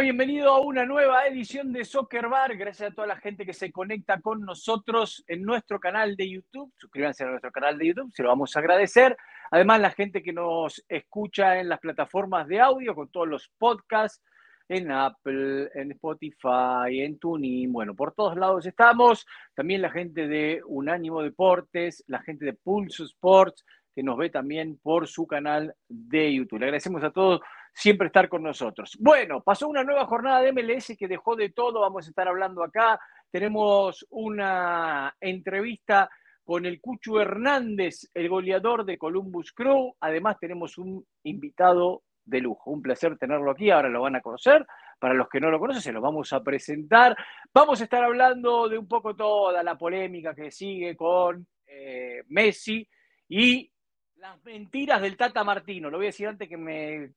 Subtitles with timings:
[0.00, 2.56] Bienvenido a una nueva edición de Soccer Bar.
[2.56, 6.72] Gracias a toda la gente que se conecta con nosotros en nuestro canal de YouTube.
[6.76, 9.16] Suscríbanse a nuestro canal de YouTube, se lo vamos a agradecer.
[9.50, 14.22] Además, la gente que nos escucha en las plataformas de audio, con todos los podcasts,
[14.68, 19.26] en Apple, en Spotify, en TuneIn, bueno, por todos lados estamos.
[19.54, 23.64] También la gente de Unánimo Deportes, la gente de Pulso Sports,
[23.96, 26.60] que nos ve también por su canal de YouTube.
[26.60, 27.40] Le agradecemos a todos
[27.78, 28.96] siempre estar con nosotros.
[28.98, 32.64] Bueno, pasó una nueva jornada de MLS que dejó de todo, vamos a estar hablando
[32.64, 32.98] acá.
[33.30, 36.10] Tenemos una entrevista
[36.42, 39.94] con el Cucho Hernández, el goleador de Columbus Crew.
[40.00, 42.72] Además tenemos un invitado de lujo.
[42.72, 44.66] Un placer tenerlo aquí, ahora lo van a conocer.
[44.98, 47.16] Para los que no lo conocen, se lo vamos a presentar.
[47.54, 52.88] Vamos a estar hablando de un poco toda la polémica que sigue con eh, Messi
[53.28, 53.70] y
[54.16, 55.90] las mentiras del Tata Martino.
[55.90, 57.12] Lo voy a decir antes que me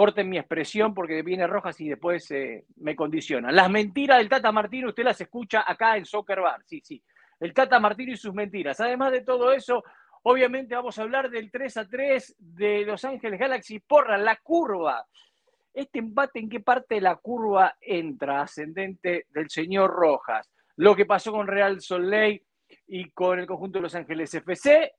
[0.00, 3.52] corten mi expresión porque viene rojas y después eh, me condiciona.
[3.52, 6.62] Las mentiras del Tata Martino usted las escucha acá en Soccer Bar.
[6.64, 7.04] Sí, sí.
[7.38, 8.80] El Tata Martino y sus mentiras.
[8.80, 9.84] Además de todo eso,
[10.22, 13.80] obviamente vamos a hablar del 3 a 3 de Los Ángeles Galaxy.
[13.80, 15.06] Porra, la curva.
[15.74, 20.50] Este empate, ¿en qué parte de la curva entra ascendente del señor Rojas?
[20.76, 22.42] Lo que pasó con Real Soleil
[22.86, 24.94] y con el conjunto de Los Ángeles FC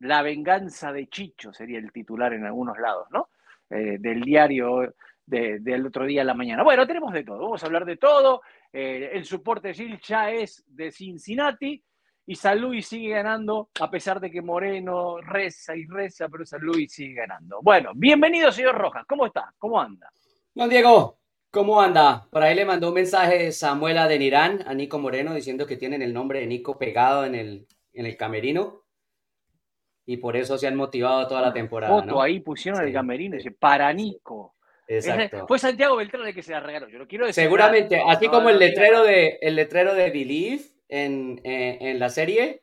[0.00, 3.30] la venganza de Chicho sería el titular en algunos lados, ¿no?
[3.70, 4.94] Eh, del diario
[5.26, 6.62] del otro día a la mañana.
[6.62, 8.40] Bueno, tenemos de todo, vamos a hablar de todo.
[8.72, 11.84] Eh, el soporte de Gil ya es de Cincinnati
[12.24, 16.62] y San Luis sigue ganando, a pesar de que Moreno reza y reza, pero San
[16.62, 17.60] Luis sigue ganando.
[17.60, 19.04] Bueno, bienvenido, señor Rojas.
[19.06, 19.52] ¿Cómo está?
[19.58, 20.10] ¿Cómo anda?
[20.54, 21.18] Don Diego,
[21.50, 22.26] ¿cómo anda?
[22.30, 26.14] Por ahí le mandó un mensaje Samuel Adenirán a Nico Moreno diciendo que tienen el
[26.14, 28.84] nombre de Nico pegado en el, en el camerino
[30.08, 32.00] y por eso se han motivado toda la temporada.
[32.00, 34.54] Foto ahí pusieron el camerino dice, para Nico.
[34.86, 35.46] Exacto.
[35.46, 36.88] Fue Santiago Beltrán el que se la regaló.
[36.88, 37.44] Yo lo quiero decir.
[37.44, 42.62] Seguramente, así como el letrero de el letrero de Believe en, eh, en la serie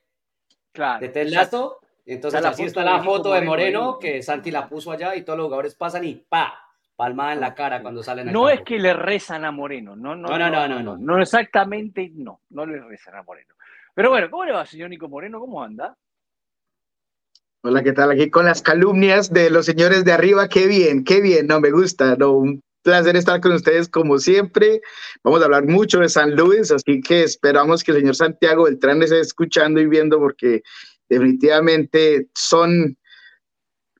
[0.71, 1.77] claro, de Ted Lasso.
[2.07, 5.45] Entonces así está la foto de Moreno, que Santi la puso allá y todos los
[5.45, 6.59] jugadores pasan y pa,
[6.95, 8.31] palmada en la cara cuando salen.
[8.31, 12.09] No es que le rezan a Moreno, no, no, no, no, no, no, no, exactamente,
[12.15, 13.53] no, no le rezan a Moreno.
[13.93, 15.39] Pero bueno, ¿cómo le va, señor Nico Moreno?
[15.39, 15.95] ¿Cómo anda?
[17.67, 18.11] Hola, ¿qué tal?
[18.11, 20.47] Aquí con las calumnias de los señores de arriba.
[20.47, 21.47] Qué bien, qué bien.
[21.47, 22.15] No, me gusta.
[22.15, 24.81] No, un placer estar con ustedes como siempre.
[25.23, 29.01] Vamos a hablar mucho de San Luis, así que esperamos que el señor Santiago Beltrán
[29.01, 30.61] esté escuchando y viendo porque
[31.09, 32.95] definitivamente son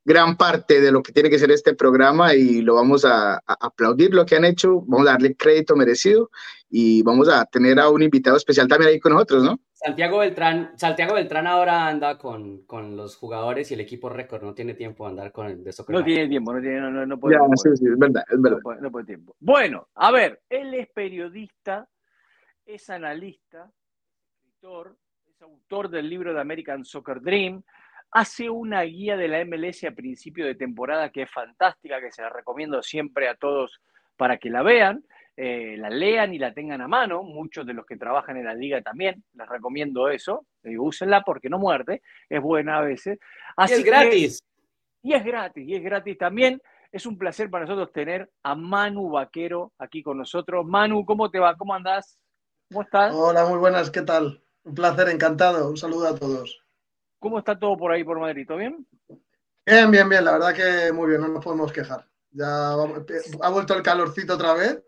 [0.03, 4.13] gran parte de lo que tiene que ser este programa y lo vamos a, aplaudir
[4.13, 6.29] lo que han hecho, vamos a darle crédito merecido
[6.69, 9.59] y vamos a tener a un invitado especial también ahí con nosotros, ¿no?
[9.85, 14.55] Santiago Beltrán, Santiago Beltrán ahora anda con, con los jugadores y el equipo récord, no
[14.55, 15.95] tiene tiempo de andar con el de soccer.
[15.95, 17.37] No tiene tiempo, no tiene, no, no puede.
[17.55, 18.57] sí, sí, es verdad, es verdad.
[18.81, 19.35] No puede, tiempo.
[19.39, 21.87] Bueno, a ver, él es periodista,
[22.65, 23.71] es analista,
[24.33, 24.97] escritor,
[25.29, 27.61] es autor del libro de American Soccer Dream,
[28.09, 32.23] hace una guía de la MLS a principio de temporada que es fantástica, que se
[32.23, 33.79] la recomiendo siempre a todos
[34.17, 35.05] para que la vean,
[35.37, 37.23] eh, la lean y la tengan a mano.
[37.23, 40.45] Muchos de los que trabajan en la liga también les recomiendo eso.
[40.63, 43.19] Y úsenla porque no muerde, es buena a veces.
[43.57, 44.43] Así y es gratis.
[45.03, 46.61] Y es gratis, y es gratis también.
[46.91, 50.65] Es un placer para nosotros tener a Manu Vaquero aquí con nosotros.
[50.65, 51.55] Manu, ¿cómo te va?
[51.55, 52.17] ¿Cómo andás?
[52.69, 53.13] ¿Cómo estás?
[53.13, 54.41] Hola, muy buenas, ¿qué tal?
[54.63, 55.69] Un placer, encantado.
[55.69, 56.63] Un saludo a todos.
[57.19, 58.47] ¿Cómo está todo por ahí por Madrid?
[58.47, 58.87] ¿Todo bien?
[59.65, 60.23] Bien, bien, bien.
[60.23, 62.07] La verdad que muy bien, no nos podemos quejar.
[62.31, 64.81] Ya ha vuelto el calorcito otra vez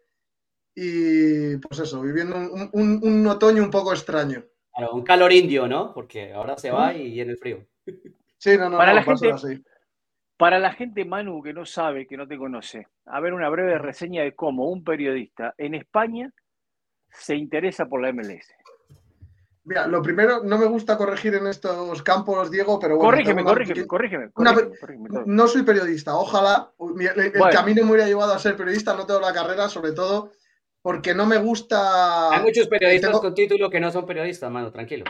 [0.80, 2.36] y pues eso, viviendo
[2.72, 4.44] un, otoño un poco extraño.
[4.72, 5.92] Claro, un calor indio, ¿no?
[5.92, 7.66] Porque ahora se va y viene el frío.
[8.38, 9.64] Sí, no, no, para la gente, así.
[10.38, 13.80] Para la gente, Manu, que no sabe, que no te conoce, a ver una breve
[13.80, 16.32] reseña de cómo un periodista en España
[17.10, 18.54] se interesa por la MLS.
[19.64, 23.10] Mira, lo primero, no me gusta corregir en estos campos, Diego, pero bueno.
[23.10, 24.30] Corrígeme, corrígeme, corrígeme,
[25.26, 26.72] No soy periodista, ojalá.
[26.80, 30.34] El, camino me hubiera llevado a ser periodista, no tengo la carrera, sobre todo
[30.88, 32.32] porque no me gusta.
[32.32, 35.04] Hay muchos periodistas con título que no son periodistas, mano, tranquilo.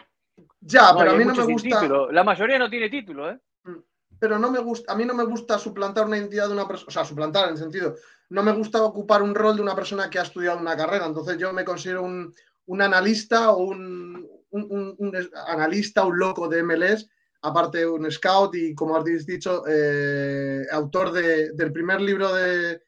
[0.59, 1.88] Ya, pero a mí no me gusta.
[2.09, 3.39] La mayoría no tiene título, ¿eh?
[3.63, 3.77] Mm,
[4.18, 6.88] pero no me gusta, a mí no me gusta suplantar una identidad de una persona,
[6.88, 7.94] o sea, suplantar en el sentido,
[8.29, 11.38] no me gusta ocupar un rol de una persona que ha estudiado una carrera, entonces
[11.38, 12.33] yo me considero un,
[12.65, 17.07] un analista o un, un, analista, un loco de MLS,
[17.44, 22.81] aparte un scout y, como habéis dicho, eh, autor del primer libro de,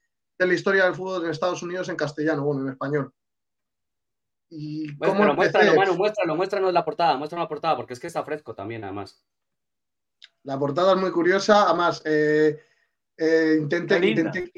[0.46, 3.12] la historia del fútbol en Estados Unidos en castellano, bueno, en español.
[4.50, 8.24] Y muéstralo, muéstralo, Manu, muéstralo, muéstranos la portada, muéstranos la portada, porque es que está
[8.24, 9.24] fresco también, además.
[10.42, 12.60] La portada es muy curiosa, además, eh,
[13.16, 14.52] eh, intenté,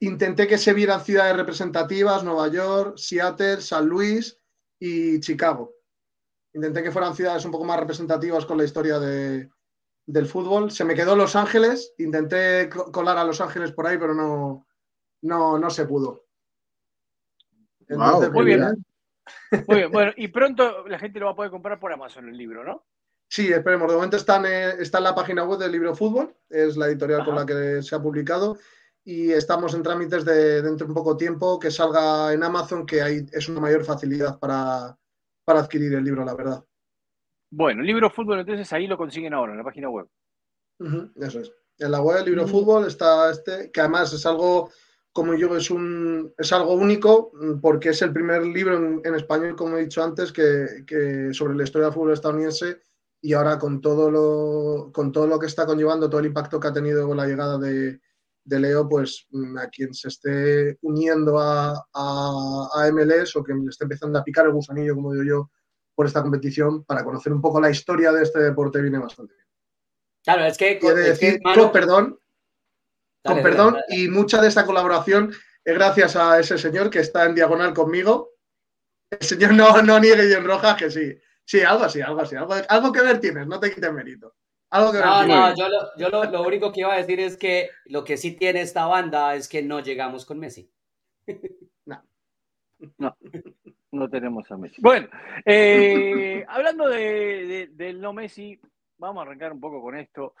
[0.00, 4.40] intenté que se vieran ciudades representativas, Nueva York, Seattle, San Luis
[4.78, 5.74] y Chicago.
[6.54, 10.70] Intenté que fueran ciudades un poco más representativas con la historia del fútbol.
[10.70, 14.66] Se me quedó Los Ángeles, intenté colar a Los Ángeles por ahí, pero no,
[15.22, 16.24] no, no se pudo.
[17.88, 18.84] muy bien.
[19.66, 22.36] Muy bien, bueno, y pronto la gente lo va a poder comprar por Amazon el
[22.36, 22.84] libro, ¿no?
[23.28, 23.88] Sí, esperemos.
[23.88, 26.86] De momento está en, eh, está en la página web del libro Fútbol, es la
[26.86, 28.56] editorial con la que se ha publicado.
[29.04, 33.02] Y estamos en trámites de dentro de un poco tiempo que salga en Amazon, que
[33.02, 34.96] hay, es una mayor facilidad para,
[35.46, 36.64] adquirir el libro, la verdad.
[37.50, 40.08] Bueno, el libro Fútbol, entonces ahí lo consiguen ahora, en la página web.
[41.16, 41.52] eso es.
[41.78, 44.70] En la web del libro Fútbol está este, que además es algo
[45.16, 47.32] como yo, es, un, es algo único
[47.62, 51.64] porque es el primer libro en, español, como he dicho antes, que, que, sobre la
[51.64, 52.82] historia del fútbol estadounidense
[53.22, 56.68] y ahora con todo lo, con todo lo que está conllevando, todo el impacto que
[56.68, 57.98] ha tenido la llegada de,
[58.44, 63.84] Leo, pues mm, a quien se esté uniendo a, a, MLS o que le esté
[63.84, 65.50] empezando a picar el gusanillo, como digo yo,
[65.94, 69.46] por esta competición, para conocer un poco la historia de este deporte viene bastante bien.
[70.22, 70.78] Claro, es que...
[70.78, 71.40] Decir,
[71.72, 72.18] perdón,
[73.26, 75.32] con perdón, y mucha de esa colaboración
[75.64, 78.30] es gracias a ese señor que está en diagonal conmigo.
[79.10, 81.18] El señor no, no niegue y en roja que sí.
[81.44, 82.34] Sí, algo así, algo así.
[82.36, 84.34] Algo, que ver tienes, no te quites mérito.
[84.70, 87.70] Algo que no, no, yo, lo, yo lo, único que iba a decir es que
[87.84, 90.70] lo que sí tiene esta banda es que no llegamos con Messi.
[91.86, 92.04] No.
[92.98, 93.16] No,
[93.92, 94.82] no tenemos a Messi.
[94.82, 95.08] Bueno,
[95.44, 98.60] eh, hablando de, del no Messi,
[98.98, 100.34] vamos a arrancar un poco con esto.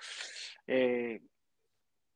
[0.66, 1.22] Eh,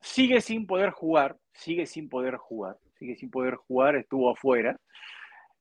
[0.01, 4.77] sigue sin poder jugar, sigue sin poder jugar, sigue sin poder jugar, estuvo afuera.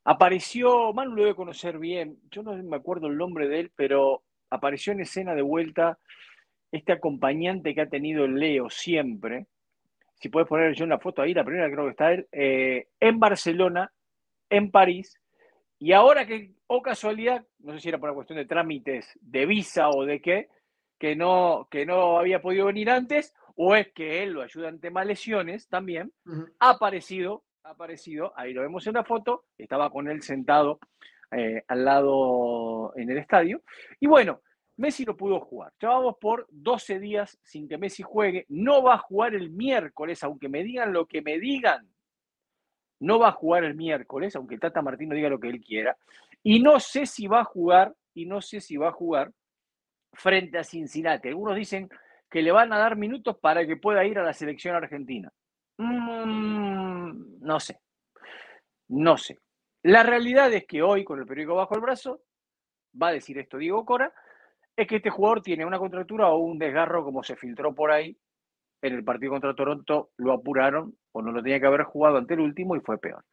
[0.04, 4.22] Apareció, Manu lo debe conocer bien, yo no me acuerdo el nombre de él, pero
[4.48, 5.98] apareció en escena de vuelta
[6.72, 9.46] este acompañante que ha tenido Leo siempre.
[10.14, 13.19] Si puedes poner yo una foto ahí, la primera creo que está él, eh, en
[13.19, 13.93] Barcelona,
[14.48, 15.20] en París,
[15.78, 19.46] y ahora que, o casualidad, no sé si era por una cuestión de trámites de
[19.46, 20.48] visa o de qué,
[20.98, 24.88] que no, que no había podido venir antes, o es que él lo ayuda ante
[24.88, 26.12] temas lesiones también,
[26.58, 30.79] ha aparecido aparecido, ahí lo vemos en la foto, estaba con él sentado
[31.31, 33.62] eh, al lado en el estadio.
[33.99, 34.43] Y bueno,
[34.76, 35.73] Messi no pudo jugar.
[35.81, 38.47] Ya vamos por 12 días sin que Messi juegue.
[38.49, 41.88] No va a jugar el miércoles, aunque me digan lo que me digan.
[43.00, 45.96] No va a jugar el miércoles, aunque Tata Martino diga lo que él quiera.
[46.43, 49.32] Y no sé si va a jugar, y no sé si va a jugar
[50.12, 51.29] frente a Cincinnati.
[51.29, 51.88] Algunos dicen
[52.31, 55.32] que le van a dar minutos para que pueda ir a la selección argentina.
[55.79, 57.81] Mm, no sé.
[58.88, 59.38] No sé.
[59.82, 62.23] La realidad es que hoy, con el periódico bajo el brazo,
[63.00, 64.12] va a decir esto Diego Cora,
[64.77, 68.17] es que este jugador tiene una contractura o un desgarro como se filtró por ahí
[68.82, 72.35] en el partido contra Toronto, lo apuraron o no lo tenía que haber jugado ante
[72.35, 73.25] el último y fue peor.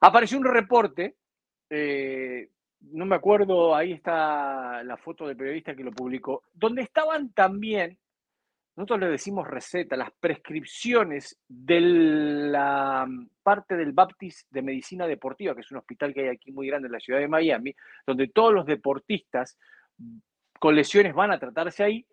[0.00, 1.16] Apareció un reporte,
[1.70, 2.50] eh,
[2.92, 7.98] no me acuerdo, ahí está la foto del periodista que lo publicó, donde estaban también
[8.76, 13.06] nosotros le decimos receta, las prescripciones de la
[13.42, 16.86] parte del Baptist de Medicina Deportiva, que es un hospital que hay aquí muy grande
[16.86, 17.74] en la ciudad de Miami,
[18.04, 19.56] donde todos los deportistas
[20.58, 22.04] con lesiones van a tratarse ahí.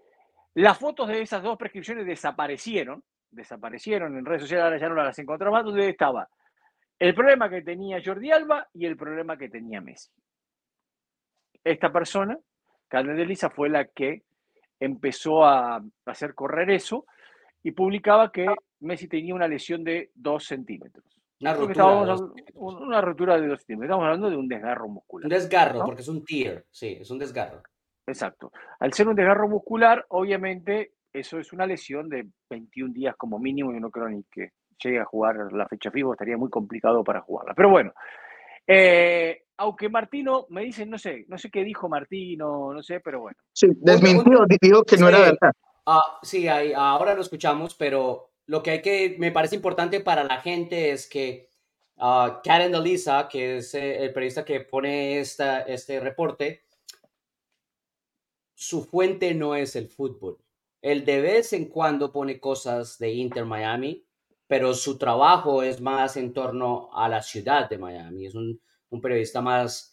[0.54, 5.18] Las fotos de esas dos prescripciones desaparecieron, desaparecieron en redes sociales, ahora ya no las
[5.18, 6.30] encontramos donde estaba
[7.00, 10.12] el problema que tenía Jordi Alba y el problema que tenía Messi.
[11.63, 12.38] Esta persona,
[12.88, 14.24] Carmen de Lisa, fue la que
[14.80, 17.06] empezó a hacer correr eso
[17.63, 18.48] y publicaba que
[18.80, 21.06] Messi tenía una lesión de 2 centímetros.
[21.39, 22.15] Una rotura,
[22.56, 23.89] una rotura de 2 centímetros.
[23.89, 25.25] Estamos hablando de un desgarro muscular.
[25.25, 27.62] Un desgarro, porque es un tear, sí, es un desgarro.
[28.06, 28.51] Exacto.
[28.80, 33.72] Al ser un desgarro muscular, obviamente, eso es una lesión de 21 días como mínimo.
[33.72, 34.51] Yo no creo ni que
[34.84, 37.53] llegue a jugar la fecha FIFA, estaría muy complicado para jugarla.
[37.56, 37.94] Pero bueno,
[38.68, 43.22] eh, aunque Martino me dicen, no sé, no sé qué dijo Martino, no sé, pero
[43.22, 43.38] bueno.
[43.53, 45.51] Sí, desmintió, dijo que no era verdad.
[45.86, 50.41] Ah, sí, ahora lo escuchamos, pero lo que hay que, me parece importante para la
[50.41, 51.48] gente es que
[51.98, 56.63] uh, Karen Delisa, que es eh, el periodista que pone esta, este reporte,
[58.56, 60.39] su fuente no es el fútbol.
[60.82, 64.03] Él de vez en cuando pone cosas de Inter Miami,
[64.48, 68.25] pero su trabajo es más en torno a la ciudad de Miami.
[68.25, 68.60] Es un,
[69.00, 69.92] periodista más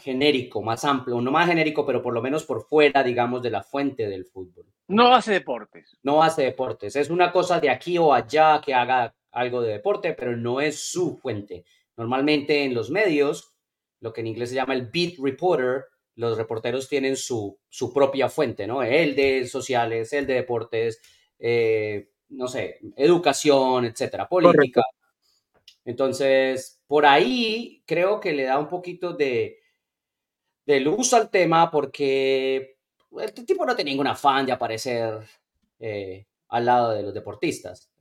[0.00, 3.62] genérico, más amplio, no más genérico, pero por lo menos por fuera, digamos, de la
[3.62, 4.66] fuente del fútbol.
[4.88, 5.96] No hace deportes.
[6.02, 6.96] No hace deportes.
[6.96, 10.90] Es una cosa de aquí o allá que haga algo de deporte, pero no es
[10.90, 11.64] su fuente.
[11.96, 13.54] Normalmente en los medios,
[14.00, 15.84] lo que en inglés se llama el beat reporter,
[16.16, 18.82] los reporteros tienen su, su propia fuente, ¿no?
[18.82, 21.00] El de sociales, el de deportes,
[21.38, 24.82] eh, no sé, educación, etcétera, política.
[25.84, 29.60] Entonces, por ahí creo que le da un poquito de,
[30.66, 32.78] de luz al tema porque
[33.16, 35.20] el tipo no tiene ningún afán de aparecer
[35.78, 37.92] eh, al lado de los deportistas.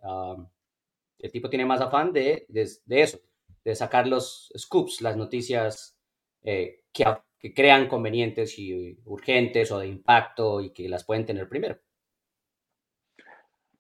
[1.20, 3.20] el tipo tiene más afán de, de, eso,
[3.64, 5.96] de sacar los scoops, las noticias
[6.42, 7.06] eh, que,
[7.38, 11.78] que crean convenientes y urgentes o de impacto y que las pueden tener primero.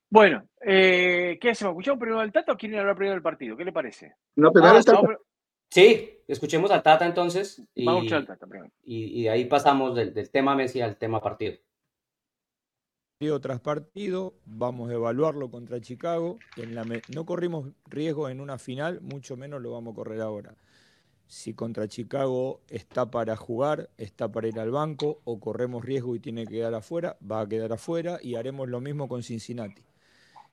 [0.09, 1.73] Bueno, eh, ¿qué hacemos?
[1.73, 3.55] ¿Escuchamos primero al Tata o quieren hablar primero del partido?
[3.55, 4.15] ¿Qué le parece?
[4.35, 5.01] No, primero ah, Tata.
[5.69, 7.61] Sí, escuchemos al Tata entonces.
[7.75, 8.71] Y, Vamos al Tata primero.
[8.83, 11.57] Y, de ahí pasamos del, tema Messi al tema partido.
[13.19, 16.39] Partido tras partido, vamos a evaluarlo contra Chicago.
[16.57, 20.55] En la no corrimos riesgo en una final, mucho menos lo vamos a correr ahora
[21.29, 26.19] si contra Chicago está para jugar, está para ir al banco o corremos riesgo y
[26.19, 29.83] tiene que quedar afuera, va a quedar afuera y haremos lo mismo con Cincinnati.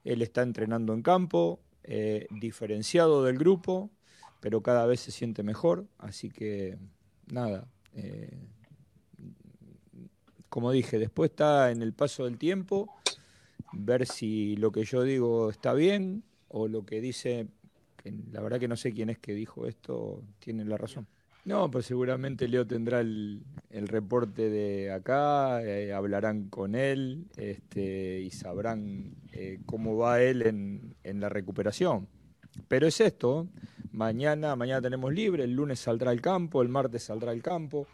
[0.06, 3.90] Él está entrenando en campo, eh, diferenciado del grupo,
[4.40, 6.78] pero cada vez se siente mejor, así que
[7.26, 7.68] nada.
[7.94, 8.38] Eh,
[10.48, 12.88] como dije, después está en el paso del tiempo,
[13.72, 17.48] ver si lo que yo digo está bien o lo que dice
[18.32, 21.06] la verdad que no sé quién es que dijo esto, tiene la razón.
[21.46, 28.30] No, pues seguramente Leo tendrá el, reporte de acá, eh, hablarán con él este, y
[28.32, 32.08] sabrán eh, cómo va él en, la recuperación.
[32.66, 33.46] Pero es esto,
[33.92, 37.86] mañana, mañana tenemos libre, el lunes saldrá al campo, el martes saldrá al campo.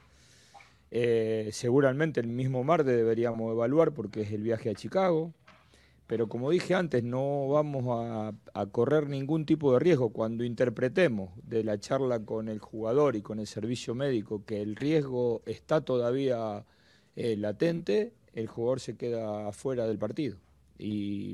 [0.90, 5.35] Eh, seguramente el mismo martes deberíamos evaluar porque es el viaje a Chicago
[6.06, 7.85] pero como dije antes, no vamos
[8.54, 10.11] a, correr ningún tipo de riesgo.
[10.11, 14.76] Cuando interpretemos de la charla con el jugador y con el servicio médico que el
[14.76, 16.64] riesgo está todavía
[17.16, 20.37] eh, latente, el jugador se queda fuera del partido.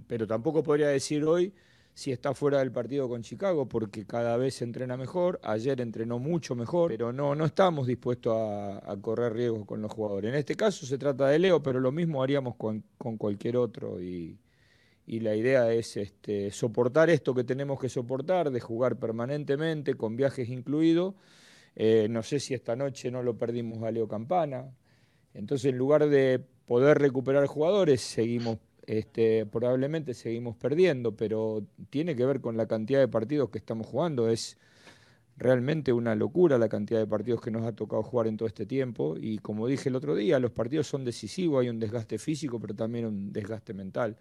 [0.06, 1.54] Pero tampoco podría decir hoy
[1.94, 6.54] si está fuera del partido con Chicago, porque cada vez entrena mejor, ayer entrenó mucho
[6.54, 10.28] mejor, pero no, no estamos dispuestos a, correr riesgos con los jugadores.
[10.28, 14.00] En este caso se trata de Leo, pero lo mismo haríamos con, con cualquier otro
[14.00, 14.38] y,
[15.08, 20.16] y la idea es este, soportar esto que tenemos que soportar, de jugar permanentemente, con
[20.16, 21.14] viajes incluidos.
[21.76, 24.70] Eh, no sé si esta noche no lo perdimos a Leo Campana.
[25.32, 32.26] Entonces, en lugar de poder recuperar jugadores, seguimos, este, probablemente seguimos perdiendo, pero tiene que
[32.26, 34.28] ver con la cantidad de partidos que estamos jugando.
[34.28, 34.58] Es
[35.38, 38.66] realmente una locura la cantidad de partidos que nos ha tocado jugar en todo este
[38.66, 39.16] tiempo.
[39.18, 42.74] Y como dije el otro día, los partidos son decisivos, hay un desgaste físico, pero
[42.74, 44.18] también un desgaste mental.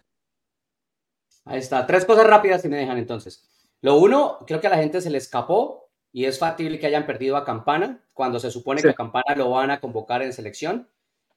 [1.44, 1.86] Ahí está.
[1.86, 3.48] Tres cosas rápidas si me dejan entonces.
[3.80, 7.06] Lo uno, creo que a la gente se le escapó y es factible que hayan
[7.06, 10.88] perdido a Campana cuando se supone que a Campana lo van a convocar en selección.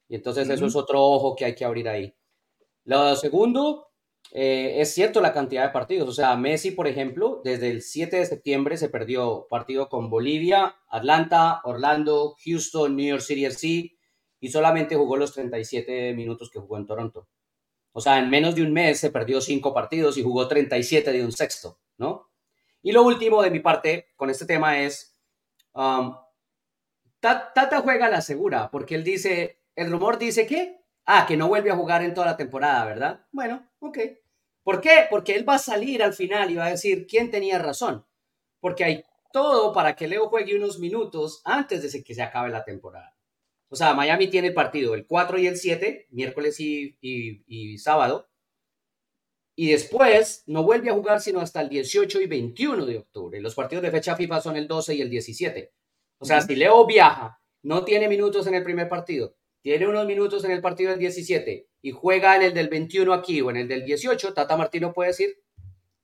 [0.08, 2.14] Y entonces eso es otro ojo que hay que abrir ahí.
[2.84, 3.92] Lo segundo,
[4.32, 6.10] eh, es cierto la cantidad de partidos.
[6.10, 10.76] O sea, Messi, por ejemplo, desde el 7 de septiembre se perdió partido con Bolivia,
[10.90, 13.98] Atlanta, Orlando, Houston, New York City FC
[14.40, 17.28] y solamente jugó los 37 minutos que jugó en Toronto.
[17.94, 21.26] O sea, en menos de un mes se perdió cinco partidos y jugó 37 de
[21.26, 22.30] un sexto, ¿no?
[22.82, 25.18] Y lo último de mi parte con este tema es,
[25.74, 26.16] um,
[27.20, 31.70] Tata juega la segura, porque él dice, el rumor dice que, ah, que no vuelve
[31.70, 33.28] a jugar en toda la temporada, ¿verdad?
[33.32, 34.00] Bueno, ok.
[34.64, 35.06] ¿Por qué?
[35.10, 38.06] Porque él va a salir al final y va a decir quién tenía razón.
[38.60, 42.64] Porque hay todo para que Leo juegue unos minutos antes de que se acabe la
[42.64, 43.16] temporada.
[43.72, 48.30] O sea, Miami tiene el partido el 4 y el 7, miércoles y, sábado.
[49.56, 53.40] Y después no vuelve a jugar sino hasta el 18 y 21 de octubre.
[53.40, 55.74] Los partidos de fecha FIFA son el 12 y el 17.
[56.20, 60.44] O sea, si Leo viaja, no tiene minutos en el primer partido, tiene unos minutos
[60.44, 63.68] en el partido del 17 y juega en el del 21 aquí o en el
[63.70, 65.34] del 18, Tata Martino puede decir,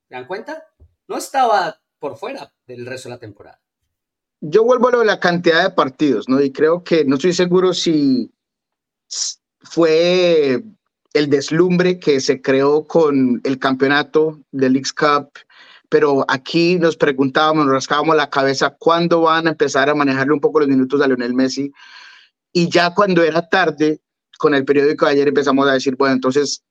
[0.07, 0.63] ¿se dan cuenta?
[1.07, 3.61] No estaba por fuera del resto de la temporada
[4.41, 6.41] yo vuelvo a lo de la cantidad de partidos, ¿no?
[6.41, 8.31] Y creo que no estoy seguro si
[9.61, 10.63] fue
[11.13, 15.31] el deslumbre que se creó con el campeonato del League Cup,
[15.89, 20.41] pero aquí nos preguntábamos, nos rascábamos la cabeza cuándo van a empezar a manejarle un
[20.41, 21.71] poco los minutos a Lionel Messi.
[22.51, 24.01] Y ya cuando era tarde,
[24.37, 26.63] con el periódico de ayer empezamos a decir, bueno, entonces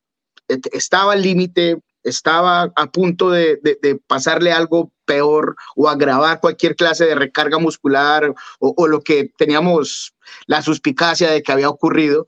[0.73, 3.59] estaba al límite, estaba a punto de,
[4.07, 10.15] pasarle algo peor o agravar cualquier clase de recarga muscular o, lo que teníamos
[10.47, 12.27] la suspicacia de que había ocurrido.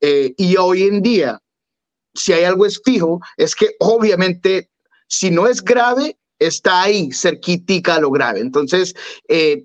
[0.00, 1.40] Eh, y hoy en día,
[2.14, 4.70] si hay algo es fijo, es que obviamente
[5.06, 8.40] si no es grave, está ahí, cerquitica a lo grave.
[8.40, 8.94] Entonces,
[9.28, 9.64] eh,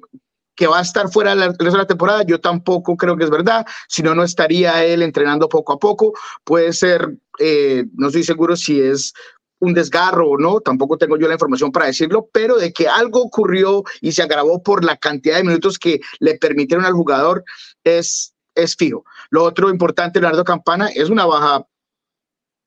[0.56, 4.04] que va a estar fuera de la, temporada, yo tampoco creo que es verdad, si
[4.04, 6.14] no, no estaría él entrenando poco a poco.
[6.44, 9.14] Puede ser, eh, no estoy seguro si es
[9.60, 13.22] un desgarro o no, tampoco tengo yo la información para decirlo, pero de que algo
[13.22, 17.44] ocurrió y se agravó por la cantidad de minutos que le permitieron al jugador
[17.84, 19.04] es, es fijo.
[19.30, 21.66] Lo otro importante, Leonardo Campana, es una baja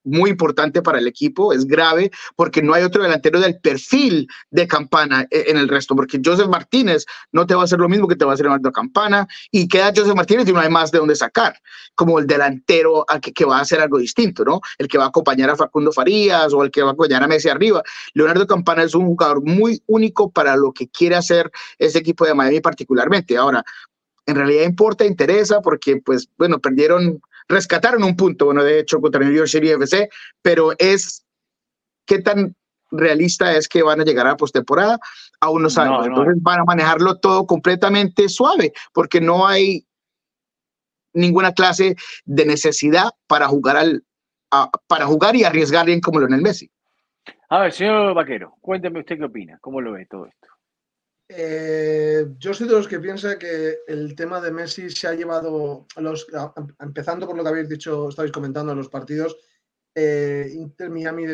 [0.04, 4.66] muy importante para el equipo, es grave porque no hay otro delantero del perfil de
[4.66, 8.08] Campana e, en el resto, porque Joseph Martínez no te va a hacer lo mismo
[8.08, 10.90] que te va a hacer Leonardo Campana y queda Joseph Martínez y no hay más
[10.90, 11.58] de dónde sacar,
[11.94, 14.60] como el delantero que, que, va a hacer algo distinto, ¿no?
[14.78, 17.28] El que va a acompañar a Facundo Farías o el que va a acompañar a
[17.28, 17.82] Messi arriba.
[18.14, 22.34] Leonardo Campana es un jugador muy único para lo que quiere hacer ese equipo de
[22.34, 23.36] Miami particularmente.
[23.36, 23.64] Ahora,
[24.26, 29.20] en realidad importa, interesa, porque pues, bueno, perdieron rescataron un punto, bueno, de hecho, contra
[29.20, 30.08] New York City FC,
[30.42, 31.24] pero es
[32.06, 32.54] qué tan
[32.90, 34.98] realista es que van a llegar a postemporada,
[35.40, 36.06] aún no sabemos.
[36.06, 39.86] Entonces van a manejarlo todo completamente suave, porque no hay
[41.14, 44.04] ninguna clase de necesidad para jugar al
[44.86, 46.70] para jugar y arriesgar bien como lo en el Messi.
[47.48, 50.48] A ver, señor Vaquero, cuénteme usted qué opina, cómo lo ve todo esto.
[51.34, 55.86] Eh, yo soy de los que piensa que el tema de Messi se ha llevado,
[55.96, 56.26] los,
[56.80, 59.36] empezando por lo que habéis dicho, estáis comentando en los partidos,
[59.94, 61.24] eh, Inter Miami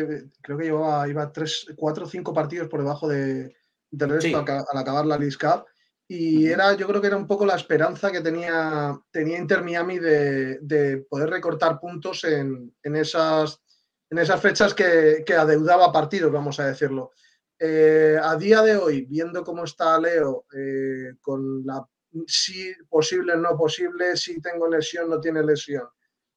[0.41, 3.55] creo que llevaba iba tres, cuatro o cinco partidos por debajo de,
[3.91, 5.65] del resto al, acabar la League Cup.
[6.07, 9.99] Y era, yo creo que era un poco la esperanza que tenía, tenía Inter Miami
[9.99, 13.61] de, poder recortar puntos en, esas,
[14.09, 17.11] en esas fechas que, que adeudaba partidos, vamos a decirlo.
[17.61, 21.85] Eh, a día de hoy, viendo cómo está Leo, eh, con la
[22.25, 25.87] si posible, no posible, si tengo lesión, no tiene lesión,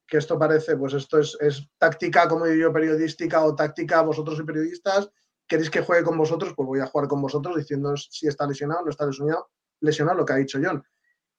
[0.06, 1.38] que esto parece, pues esto es,
[1.78, 5.08] táctica, como digo yo, periodística o táctica, vosotros y periodistas,
[5.46, 8.82] queréis que juegue con vosotros, pues voy a jugar con vosotros diciendo si está lesionado,
[8.82, 10.82] no está lesionado, lesionado, lo que ha dicho John.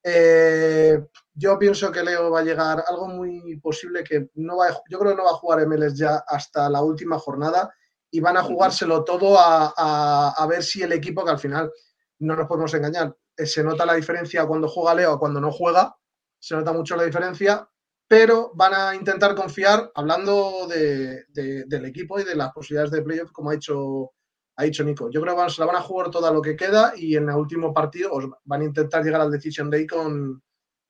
[0.01, 0.97] Eh,
[1.33, 5.11] yo pienso que Leo va a llegar algo muy posible que no va, yo creo
[5.11, 7.73] que no va a jugar MLS ya hasta la última jornada
[8.13, 11.71] y van a jugárselo todo a, ver si el equipo, que al final
[12.19, 15.51] no nos podemos engañar, eh, se nota la diferencia cuando juega Leo o cuando no
[15.51, 15.95] juega,
[16.37, 17.67] se nota mucho la diferencia,
[18.07, 23.49] pero van a intentar confiar, hablando del equipo y de las posibilidades de playoff, como
[23.49, 24.11] ha dicho,
[24.57, 25.09] ha dicho Nico.
[25.09, 27.35] Yo creo que se la van a jugar toda lo que queda y en el
[27.35, 28.11] último partido
[28.43, 30.39] van a intentar llegar al Decision Day con,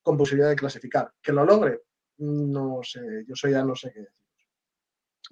[0.02, 1.14] con posibilidad de clasificar.
[1.22, 1.84] Que lo logre,
[2.18, 4.23] no sé, yo soy ya no sé qué decir.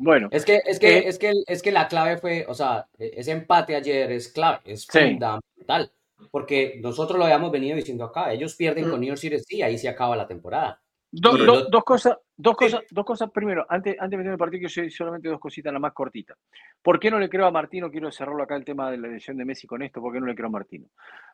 [0.02, 0.30] Bueno.
[0.32, 3.12] Es que, es que, eh, es que, es que la clave fue, o sea, e,
[3.18, 5.92] ese empate ayer es clave, es fundamental.
[6.32, 9.02] Porque nosotros lo habíamos venido diciendo acá, ellos pierden con mm.
[9.02, 10.82] New York City y ahí se acaba la temporada.
[11.12, 15.30] dos cosas, dos cosas, dos cosas primero, antes, antes de meterme el partido, yo solamente
[15.30, 16.36] dos cositas, la más cortita.
[16.82, 17.92] ¿Por qué no le creo a Martino?
[17.92, 20.26] Quiero cerrarlo acá el tema de la elección de Messi con esto, ¿por qué no
[20.26, 20.88] le creo a Martino?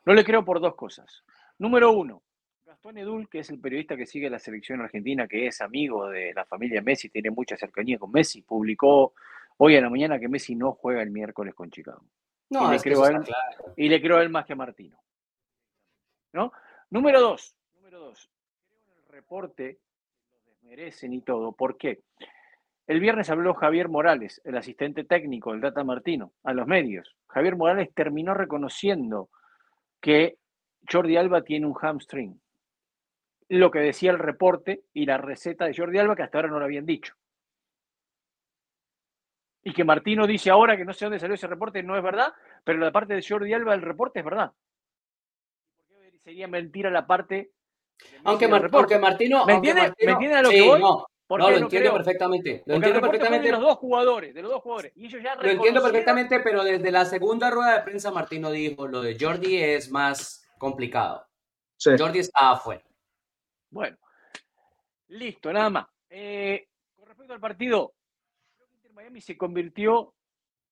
[0.04, 1.22] No le creo por dos cosas.
[1.58, 2.22] Número uno,
[2.78, 6.32] Gastón Edul, que es el periodista que sigue la selección argentina, que es amigo de
[6.32, 9.14] la familia Messi, tiene mucha cercanía con Messi, publicó
[9.56, 12.04] hoy en la mañana que Messi no juega el miércoles con Chicago.
[12.50, 13.16] No, y, le creo a él,
[13.76, 14.96] y le creo a él más que a Martino.
[16.32, 16.52] ¿No?
[16.90, 18.30] Número dos, número dos.
[18.68, 19.80] Creo en el reporte,
[20.30, 21.50] lo desmerecen y todo.
[21.56, 22.02] ¿Por qué?
[22.86, 27.16] El viernes habló Javier Morales, el asistente técnico del Data Martino, a los medios.
[27.26, 29.30] Javier Morales terminó reconociendo
[30.00, 30.38] que
[30.88, 32.40] Jordi Alba tiene un hamstring
[33.48, 36.58] lo que decía el reporte y la receta de Jordi Alba, que hasta ahora no
[36.58, 37.14] lo habían dicho.
[39.64, 42.32] Y que Martino dice ahora que no sé dónde salió ese reporte, no es verdad,
[42.64, 44.52] pero la parte de Jordi Alba del reporte es verdad.
[45.76, 47.52] ¿Por qué sería mentira la parte?
[48.24, 49.44] Aunque, Martino.
[49.44, 49.80] ¿Me entiende,
[50.34, 50.80] a lo que voy?
[50.80, 51.06] No.
[51.30, 52.62] No, lo entiendo perfectamente.
[52.64, 53.46] Lo entiendo perfectamente.
[53.48, 54.92] De los dos jugadores, de los dos jugadores.
[54.96, 58.86] Y ellos ya lo entiendo perfectamente, pero desde la segunda rueda de prensa Martino dijo
[58.86, 61.26] lo de Jordi es más complicado.
[61.98, 62.82] Jordi está afuera.
[63.70, 63.96] Bueno,
[65.08, 65.86] listo, nada más.
[66.10, 67.92] Eh, con respecto al partido,
[68.56, 70.14] creo que Inter Miami se convirtió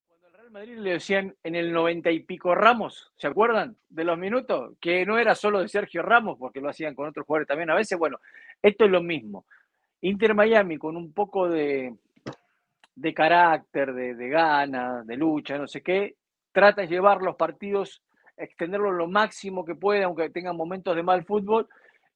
[0.08, 4.04] cuando el Real Madrid le decían en el noventa y pico Ramos, ¿se acuerdan de
[4.04, 4.76] los minutos?
[4.80, 7.74] Que no era solo de Sergio Ramos, porque lo hacían con otros jugadores también a
[7.74, 7.98] veces.
[7.98, 8.18] Bueno,
[8.62, 9.44] esto es lo mismo.
[10.00, 11.94] Inter Miami con un poco de,
[12.94, 16.16] de carácter, de, de ganas, de lucha, no sé qué,
[16.52, 18.02] trata de llevar los partidos,
[18.36, 21.68] extenderlos lo máximo que puede, aunque tengan momentos de mal fútbol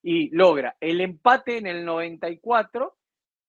[0.03, 2.97] y logra el empate en el 94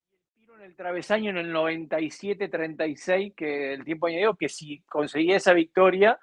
[0.10, 4.82] y el tiro en el travesaño en el 97-36, que el tiempo añadido, que si
[4.82, 6.20] conseguía esa victoria,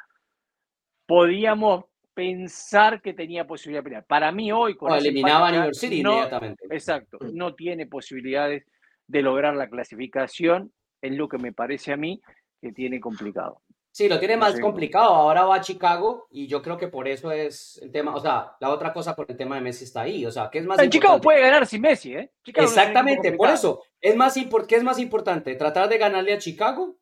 [1.07, 4.05] podíamos pensar que tenía posibilidad de pelear.
[4.07, 4.75] Para mí hoy...
[4.75, 6.67] Con eliminaba a City inmediatamente.
[6.71, 8.65] Exacto, no tiene posibilidades
[9.07, 12.21] de lograr la clasificación, en lo que me parece a mí
[12.61, 13.63] que tiene complicado.
[13.99, 15.13] Sí, lo tiene más complicado.
[15.13, 18.15] Ahora va a Chicago y yo creo que por eso es el tema.
[18.15, 20.25] O sea, la otra cosa por el tema de Messi está ahí.
[20.25, 22.31] O sea, ¿qué es más en Chicago puede ganar sin Messi, ¿eh?
[22.45, 23.83] Exactamente, por eso.
[24.01, 24.35] Es más,
[24.69, 25.53] ¿Qué es más importante?
[25.57, 26.97] ¿Tratar de ganarle a Chicago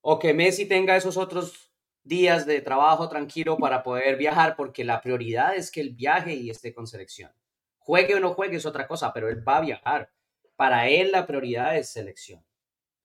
[0.00, 1.72] o que Messi tenga esos otros
[2.04, 6.48] días de trabajo tranquilo para poder viajar, porque la prioridad es que él viaje y
[6.48, 7.32] esté con selección.
[7.78, 10.12] Juegue o no juegue es otra cosa, pero él va a viajar.
[10.54, 12.46] Para él la prioridad es selección.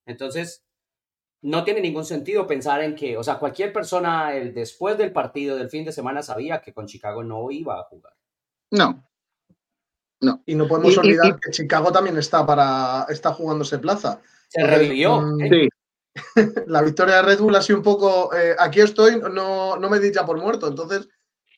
[0.06, 0.63] Entonces,
[1.41, 5.56] no tiene ningún sentido pensar en que, o sea, cualquier persona el, después del partido
[5.56, 8.13] del fin de semana sabía que con Chicago no iba a jugar.
[8.71, 9.04] No.
[10.21, 10.43] No.
[10.45, 14.21] Y no podemos olvidar que Chicago también está para está jugándose plaza.
[14.49, 15.19] Se revivió.
[15.19, 15.69] Mm, ¿eh?
[16.67, 18.34] la victoria de Red Bull ha sido un poco.
[18.36, 20.67] Eh, aquí estoy, no, no me di ya por muerto.
[20.67, 21.10] Entonces,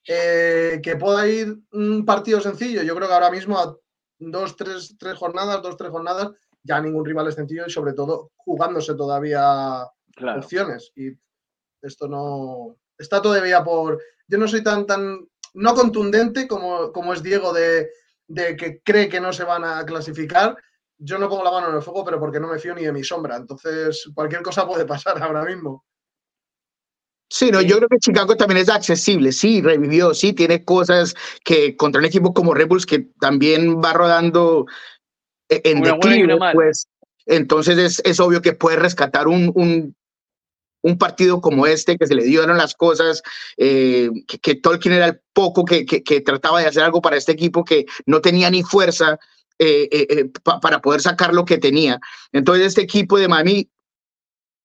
[0.08, 3.78] eh, que pueda ir un partido sencillo, yo creo que ahora mismo a
[4.20, 6.32] dos, tres, tres jornadas, dos, tres jornadas,
[6.64, 9.86] ya ningún rival es sencillo y sobre todo jugándose todavía
[10.38, 10.92] opciones.
[10.96, 11.12] Y
[11.82, 12.78] esto no.
[12.98, 14.02] Está todavía por.
[14.28, 15.28] Yo no soy tan, tan.
[15.54, 17.90] No contundente como, como es Diego de,
[18.28, 20.58] de que cree que no se van a clasificar
[21.04, 22.94] yo no pongo la mano en el fuego, pero porque no me fío ni de
[22.94, 23.36] mi sombra.
[23.36, 25.86] Entonces, cualquier cosa puede pasar ahora mismo.
[27.30, 31.76] Sí, no, yo creo que Chicago también es accesible, sí, revivió, sí, tiene cosas que
[31.76, 34.68] contra un equipo como Red Bulls que también va rodando
[35.50, 36.88] e-, en declive, pues
[37.26, 39.96] entonces es, es, obvio que puede rescatar un, un,
[40.82, 43.22] un, partido como este, que se le dieron las cosas,
[43.58, 47.16] eh, que, que, Tolkien era el poco que, que, que, trataba de hacer algo para
[47.16, 49.18] este equipo que no tenía ni fuerza,
[49.58, 50.30] eh, eh, eh
[50.62, 52.00] para poder sacar lo que tenía.
[52.34, 53.70] Entonces, este equipo de Miami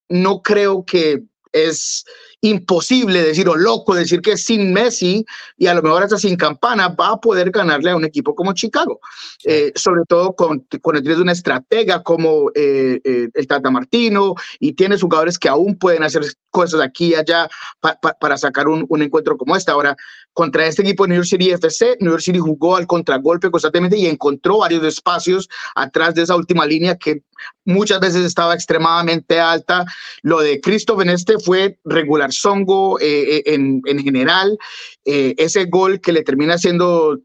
[0.09, 2.05] no creo que es
[2.41, 5.25] imposible decir o loco decir que sin Messi
[5.57, 8.53] y a lo mejor hasta sin Campana va a poder ganarle a un equipo como
[8.53, 9.01] Chicago,
[9.45, 14.35] eh, sobre todo con, con el de una estratega como eh, eh, el Tata Martino
[14.61, 17.49] y tiene jugadores que aún pueden hacer cosas aquí y allá
[17.81, 19.71] para sacar un, un, encuentro como este.
[19.71, 19.97] Ahora,
[20.33, 23.97] contra este equipo de New York City FC, New York City jugó al contragolpe constantemente
[23.97, 27.23] y encontró varios espacios atrás de esa última línea que
[27.65, 29.85] muchas veces estaba extremadamente alta.
[30.23, 34.59] Lo de Cristo en este fue regular Songo eh, eh, en, en, general.
[35.05, 37.19] Eh, ese gol que le termina haciendo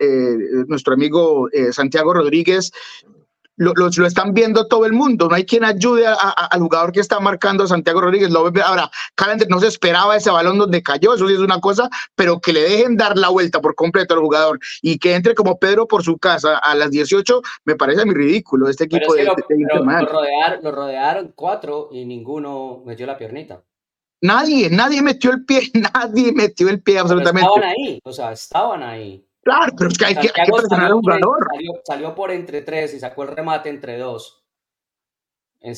[0.67, 2.71] nuestro amigo Santiago Rodríguez
[3.57, 5.27] lo, lo, están viendo todo el mundo.
[5.27, 8.31] No hay quien ayude al jugador que está marcando Santiago Rodríguez.
[8.31, 11.89] Lo, ahora, Callender no se esperaba ese balón donde cayó, eso sí es una cosa,
[12.15, 15.59] pero que le dejen dar la vuelta por completo al jugador y que entre como
[15.59, 19.35] Pedro por su casa a las 18, me parece muy ridículo este equipo de, lo,
[20.61, 23.63] lo, rodearon cuatro y ninguno metió la piernita.
[24.21, 27.47] Nadie, nadie metió el pie, nadie metió el pie absolutamente.
[27.47, 29.27] estaban ahí, o sea, estaban ahí.
[29.43, 31.47] Claro, pero es que hay, que, hay que presionar al jugador.
[31.85, 34.43] Salió, por entre tres y sacó el remate entre dos.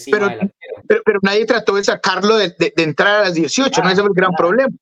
[0.10, 0.28] Pero,
[0.88, 4.08] pero, pero, nadie trató de sacarlo de, de, entrar a las 18, no ese es
[4.08, 4.76] el gran problema.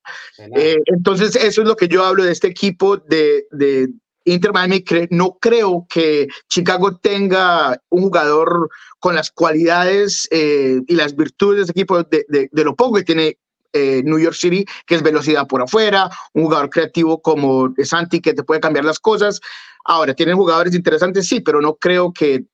[0.56, 3.90] Eh, entonces, eso es lo que yo hablo de este equipo de, de
[4.26, 4.84] Inter Miami.
[5.10, 8.70] no creo que Chicago tenga un jugador
[9.00, 13.04] con las cualidades eh, y las virtudes de ese equipo de, de, lo poco que
[13.04, 13.38] tiene
[13.74, 18.34] eh, New York City, que es velocidad por afuera, un jugador creativo como Santi que
[18.34, 19.42] te puede cambiar las cosas.
[19.84, 22.46] Ahora, tienen jugadores interesantes, sí, pero no creo que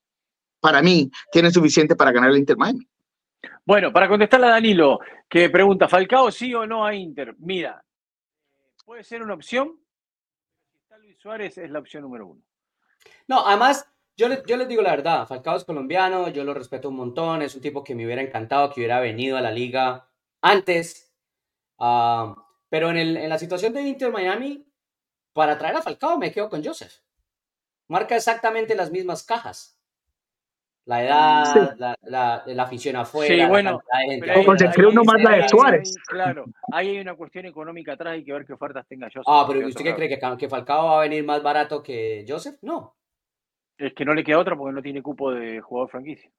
[0.60, 2.86] para mí tienen suficiente para ganar el Inter Miami.
[3.64, 7.34] Bueno, para contestarle a Danilo, que pregunta, ¿Falcao sí o no a Inter?
[7.38, 7.84] Mira,
[8.84, 9.78] puede ser una opción,
[11.00, 12.42] Luis Suárez es la opción número uno.
[13.28, 16.96] No, además, yo, yo les digo la verdad, Falcao es colombiano, yo lo respeto un
[16.96, 20.08] montón, es un tipo que me hubiera encantado que hubiera venido a la liga
[20.42, 21.09] antes,
[21.80, 22.34] Ah,
[22.68, 24.66] pero en, el, en, la situación de Inter Miami,
[25.32, 26.92] para traer a Falcao me quedo con Joseph.
[27.88, 29.76] Marca exactamente las mismas cajas.
[30.84, 33.32] La edad, la, la, la, afición afuera.
[33.32, 33.80] Sí, bueno,
[34.24, 35.94] la uno más la de Suárez.
[36.06, 39.24] claro, ahí hay una cuestión económica atrás, hay que ver qué ofertas tenga Joseph.
[39.26, 40.08] Ah, pero ¿usted qué cree?
[40.08, 42.56] ¿Que, ¿Que Falcao va a venir más barato que Joseph?
[42.62, 42.96] No.
[43.76, 46.30] Es que no le queda otra porque no tiene cupo de jugador franquicia.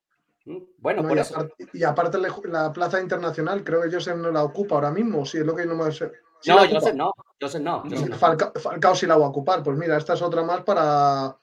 [0.45, 1.36] Mm, bueno, por y, eso.
[1.36, 5.38] Aparte, y aparte la plaza internacional, creo que Joseph no la ocupa ahora mismo, sí,
[5.38, 6.12] es lo que no me sé.
[6.47, 7.84] no, Joseph no, Joseph no.
[7.89, 11.38] Joseph Falcao, Falcao, sí la va a ocupar, pues mira, esta es otra más para,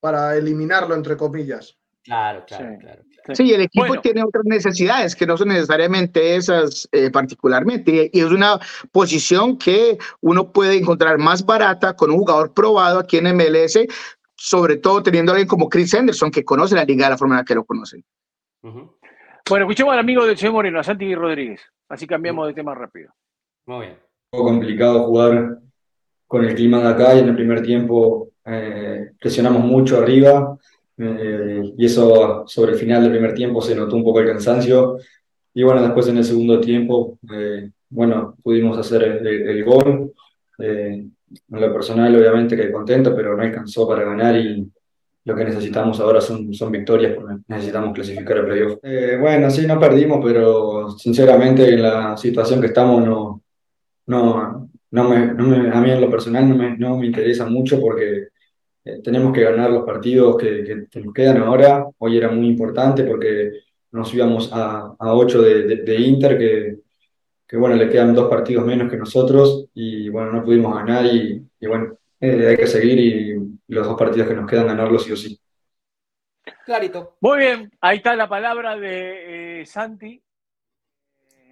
[0.00, 1.76] para eliminarlo, entre comillas.
[2.02, 3.02] Claro, claro, claro.
[3.34, 8.10] Sí, el equipo tiene otras necesidades que no son necesariamente esas eh, particularmente.
[8.12, 8.58] Y es una
[8.90, 13.78] posición que uno puede encontrar más barata con un jugador probado aquí en MLS,
[14.34, 17.34] sobre todo teniendo a alguien como Chris Henderson, que conoce la liga de la forma
[17.34, 18.02] en la que lo conocen.
[18.62, 21.60] Bueno, escuchemos al amigo del señor Moreno, a Santi Rodríguez.
[21.88, 23.10] Así cambiamos de tema rápido.
[23.66, 23.98] Muy bien.
[24.32, 25.58] Un poco complicado jugar
[26.26, 30.56] con el clima de acá y en el primer tiempo eh, presionamos mucho arriba
[30.96, 34.98] eh, y eso sobre el final del primer tiempo se notó un poco el cansancio
[35.52, 40.12] y bueno, después en el segundo tiempo, eh, bueno, pudimos hacer el, el gol.
[40.58, 41.12] en
[41.48, 44.70] lo personal obviamente que contento, pero no alcanzó para ganar y,
[45.30, 48.78] lo que necesitamos ahora son, son victorias, porque necesitamos clasificar el playoff.
[48.82, 53.40] Eh, bueno, sí, no perdimos, pero sinceramente en la situación que estamos no,
[54.06, 58.28] no, no, me, a mí en lo personal no me, no me interesa mucho porque
[58.84, 61.86] eh, tenemos que ganar los partidos que, que, nos quedan ahora.
[61.98, 63.52] Hoy era muy importante porque
[63.92, 66.78] nos íbamos a, a 8 de, de, Inter, que,
[67.46, 71.40] que, bueno, le quedan dos partidos menos que nosotros y bueno, no pudimos ganar y,
[71.60, 75.12] y bueno, eh, hay que seguir y los dos partidos que nos quedan ganarlos sí
[75.12, 75.40] o sí.
[76.64, 77.16] Clarito.
[77.20, 80.22] Muy bien, ahí está la palabra de eh, Santi,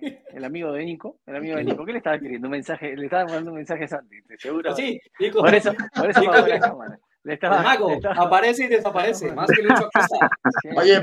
[0.33, 1.85] el amigo de Nico, el amigo de Nico.
[1.85, 2.49] ¿Qué le estaba queriendo?
[2.49, 4.75] Un mensaje, le estaba mandando un mensaje a Santi, ¿seguro?
[4.75, 5.41] Sí, Nico.
[5.41, 6.99] Por eso, por eso Nico, la cámara.
[7.25, 8.27] Le estaba, Mago, estaba...
[8.27, 9.91] aparece y desaparece, más que mucho
[10.77, 11.03] Oye,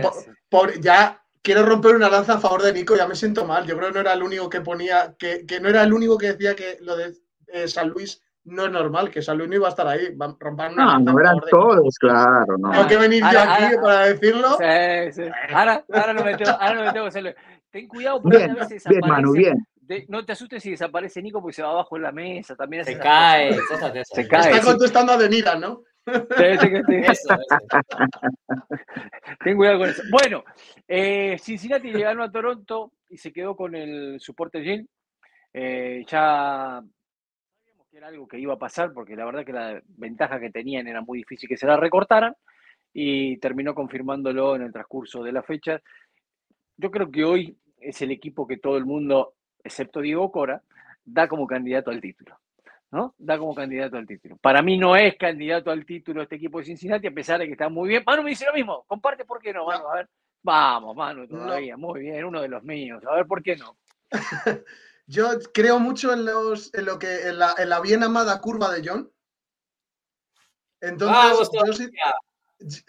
[0.49, 3.65] por, ya quiero romper una lanza a favor de Nico, ya me siento mal.
[3.65, 6.17] Yo creo que no era el único que ponía, que, que no era el único
[6.17, 7.13] que decía que lo de
[7.47, 10.15] eh, San Luis no es normal, que no iba a estar ahí.
[10.17, 12.57] Romper una no, no eran todos, claro.
[12.59, 12.71] No.
[12.71, 14.57] Tengo que venir yo aquí para decirlo.
[14.57, 15.23] Sí, sí.
[15.53, 17.13] Ahora, ahora lo metemos, ahora lo metemos.
[17.71, 19.57] Ten cuidado porque bien, a veces bien, Manu, bien.
[20.07, 22.55] no te asustes si desaparece Nico porque se va abajo en la mesa.
[22.55, 23.57] También se cae.
[24.13, 24.51] Se cae.
[24.51, 25.81] Está contestando a Denira, ¿no?
[29.43, 30.03] Ten cuidado con eso.
[30.11, 30.43] Bueno,
[30.87, 34.87] eh, Cincinnati llegó a Toronto y se quedó con el soporte Gil.
[35.51, 36.83] Eh, ya
[37.95, 41.01] era algo que iba a pasar porque la verdad que la ventaja que tenían era
[41.01, 42.35] muy difícil que se la recortaran
[42.91, 45.81] y terminó confirmándolo en el transcurso de la fecha.
[46.75, 50.61] Yo creo que hoy es el equipo que todo el mundo, excepto Diego Cora,
[51.05, 52.37] da como candidato al título.
[52.91, 53.15] ¿no?
[53.17, 54.37] Da como candidato al título.
[54.37, 57.53] Para mí no es candidato al título este equipo de Cincinnati, a pesar de que
[57.53, 58.03] está muy bien.
[58.05, 58.83] Manu me dice lo mismo.
[58.87, 59.87] Comparte, ¿por qué no, Manu?
[59.87, 60.09] A ver.
[60.43, 61.77] Vamos, Manu, todavía.
[61.77, 63.01] Muy bien, uno de los míos.
[63.09, 63.77] A ver, ¿por qué no?
[65.07, 68.73] Yo creo mucho en, los, en lo que en la, en la, bien amada curva
[68.73, 69.11] de John.
[70.81, 71.91] Entonces, yo, soy,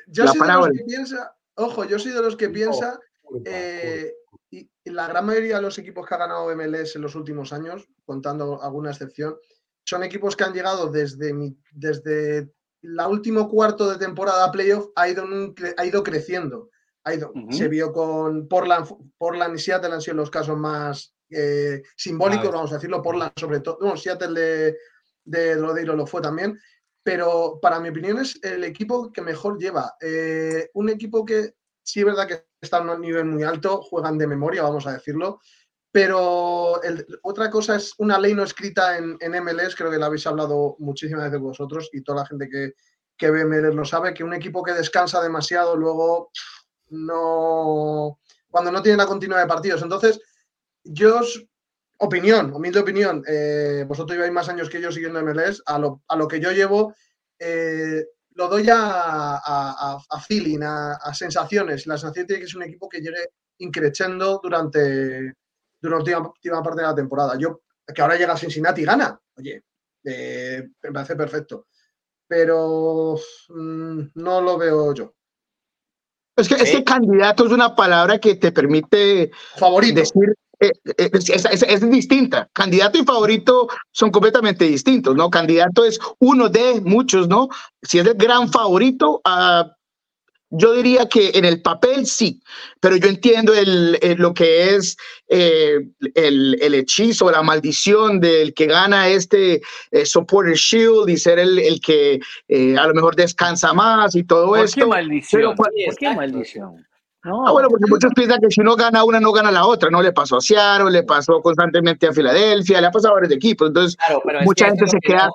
[0.09, 2.99] yo soy de los que piensa, ojo, yo soy de los que piensa,
[3.45, 4.13] eh,
[4.51, 7.53] y, y, la gran mayoría de los equipos que ha ganado MLS en los últimos
[7.53, 9.37] años, contando alguna excepción,
[9.85, 12.51] son equipos que han llegado desde, mi, desde
[12.83, 15.25] la último cuarto de temporada a playoff, ha ido,
[15.77, 16.71] ha ido creciendo.
[17.05, 21.83] Ha ido, Se vio con Portland, Portland y Seattle han sido los casos más eh,
[21.97, 24.77] simbólicos, vamos a decirlo, Portland sobre todo, bueno, Seattle de,
[25.25, 26.59] de lo fue también,
[27.03, 29.95] pero para mi opinión es el equipo que mejor lleva.
[30.01, 34.19] Eh, un equipo que sí es verdad que está a un nivel muy alto, juegan
[34.19, 35.41] de memoria, vamos a decirlo,
[35.93, 36.81] pero
[37.23, 40.77] otra cosa es una ley no escrita en, en, MLS, creo que la habéis hablado
[40.79, 42.75] muchísimas veces vosotros y toda la gente que,
[43.17, 46.31] que ve MLS lo sabe, que un equipo que descansa demasiado luego
[46.89, 48.19] no...
[48.51, 49.83] cuando no tiene la continuidad de partidos.
[49.83, 50.21] Entonces,
[50.87, 51.21] yo,
[51.99, 56.17] opinión, humilde opinión, eh, vosotros lleváis más años que yo siguiendo MLS, a lo, a
[56.17, 56.95] lo que yo llevo,
[57.39, 61.87] eh, lo doy a, a, feeling, a, sensaciones.
[61.87, 65.33] La sensación tiene que es un equipo que llegue increciendo durante
[65.81, 67.37] durante la última, parte de la temporada.
[67.39, 67.63] Yo,
[67.95, 69.63] que ahora llega a Cincinnati y gana, oye,
[70.05, 71.67] eh, me parece perfecto.
[72.27, 73.17] Pero
[73.49, 75.15] mm, no lo veo yo.
[76.37, 80.01] Es que ese candidato es una palabra que te permite Favorito.
[80.01, 82.49] decir eh, eh, es, distinta.
[82.53, 85.31] Candidato y favorito son completamente distintos, ¿no?
[85.31, 87.49] Candidato es uno de muchos, ¿no?
[87.83, 89.69] Si es el gran favorito, uh,
[90.51, 92.41] yo diría que en el papel sí,
[92.81, 94.97] pero yo entiendo el, lo que es
[95.29, 101.41] eh, el, el, hechizo, la maldición del que gana este eh, Supporter Shield y ser
[101.41, 104.81] el, el que eh, a lo mejor descansa más y todo ¿Por esto.
[104.81, 105.57] Qué maldición?
[105.57, 106.87] ¿Por qué maldición?
[107.27, 109.91] No, ah, bueno, porque muchos piensan que si uno gana una, no gana la otra,
[109.91, 110.01] ¿no?
[110.01, 113.67] Le pasó a Seattle, le pasó constantemente a Filadelfia, le ha pasado a varios equipos.
[113.67, 113.99] Entonces,
[114.45, 115.29] mucha gente se queda.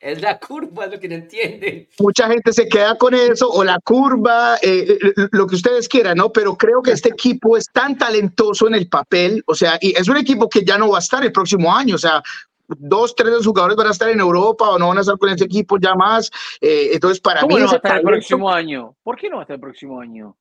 [0.00, 1.86] Es la curva lo que no entienden.
[2.00, 6.16] Mucha gente se queda con eso, o la curva, eh, eh, lo que ustedes quieran,
[6.16, 6.32] ¿no?
[6.32, 10.08] Pero creo que este equipo es tan talentoso en el papel, o sea, y es
[10.08, 12.22] un equipo que ya no va a estar el próximo año, o sea,
[12.66, 15.16] dos, tres de los jugadores van a estar en Europa o no van a estar
[15.16, 16.28] con ese equipo ya más.
[16.60, 17.62] Eh, entonces, para ¿Cómo mí.
[17.62, 18.96] no va a estar el próximo año?
[19.04, 20.36] ¿Por qué no va a estar el próximo año?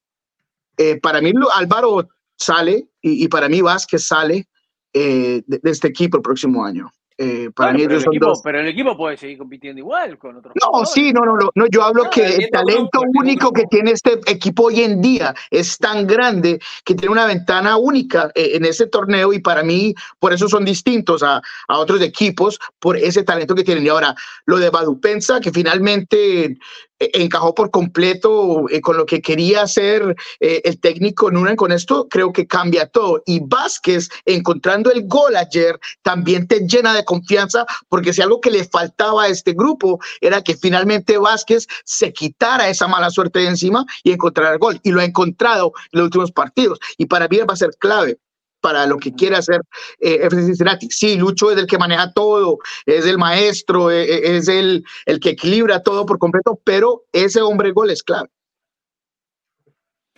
[1.02, 2.08] Para mí, Álvaro
[2.38, 4.48] sale y, para mí Vázquez sale
[4.94, 6.92] de, este equipo el próximo año.
[7.18, 8.42] Eh, para mí ellos el equipo, dos.
[8.44, 10.54] pero el equipo puede seguir compitiendo igual con otros.
[10.60, 10.92] No, jugadores.
[10.92, 11.66] sí, no, no, no, no.
[11.68, 15.34] Yo hablo No, que el talento grupo, único que tiene este equipo hoy en día
[15.50, 19.96] es tan grande que tiene una ventana única eh, en ese torneo y para mí
[20.20, 23.86] por eso son distintos a, a otros equipos por ese talento que tienen.
[23.86, 24.14] Y ahora
[24.46, 26.58] lo de Badupensa, que finalmente eh,
[27.00, 31.56] encajó por completo eh, con lo que quería hacer eh, el técnico Nunan.
[31.56, 33.22] Con esto creo que cambia todo.
[33.26, 38.52] Y Vázquez, encontrando el gol ayer, también te llena de confianza, porque si algo que
[38.52, 43.48] le faltaba a este grupo era que finalmente Vázquez se quitara esa mala suerte de
[43.48, 44.80] encima y encontrara el gol.
[44.84, 46.80] Y lo ha encontrado en los últimos partidos.
[46.98, 48.20] Y para mí va a ser clave
[48.66, 49.62] para lo que quiere hacer
[50.00, 50.90] eh, FC Cincinnati.
[50.90, 55.20] Sí, Lucho es el que maneja todo, es el maestro, eh, eh, es el, el
[55.20, 58.28] que equilibra todo por completo, pero ese hombre gol es clave.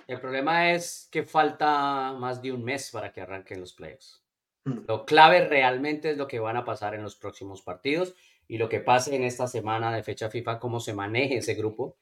[0.08, 4.24] El problema es que falta más de un mes para que arranquen los playoffs.
[4.64, 4.86] Mm.
[4.88, 8.16] Lo clave realmente es lo que van a pasar en los próximos partidos
[8.48, 11.98] y lo que pase en esta semana de fecha FIFA, cómo se maneje ese grupo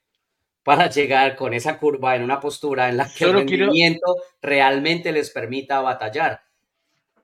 [0.66, 5.30] para llegar con esa curva en una postura en la que el rendimiento realmente les
[5.30, 6.42] permita batallar.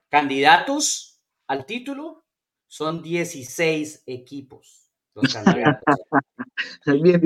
[0.10, 2.24] Candidatos al título
[2.68, 4.92] son 16 equipos.
[5.16, 5.98] Los candidatos.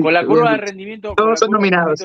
[0.00, 1.14] con la curva de rendimiento.
[1.14, 2.02] Todos son nominados.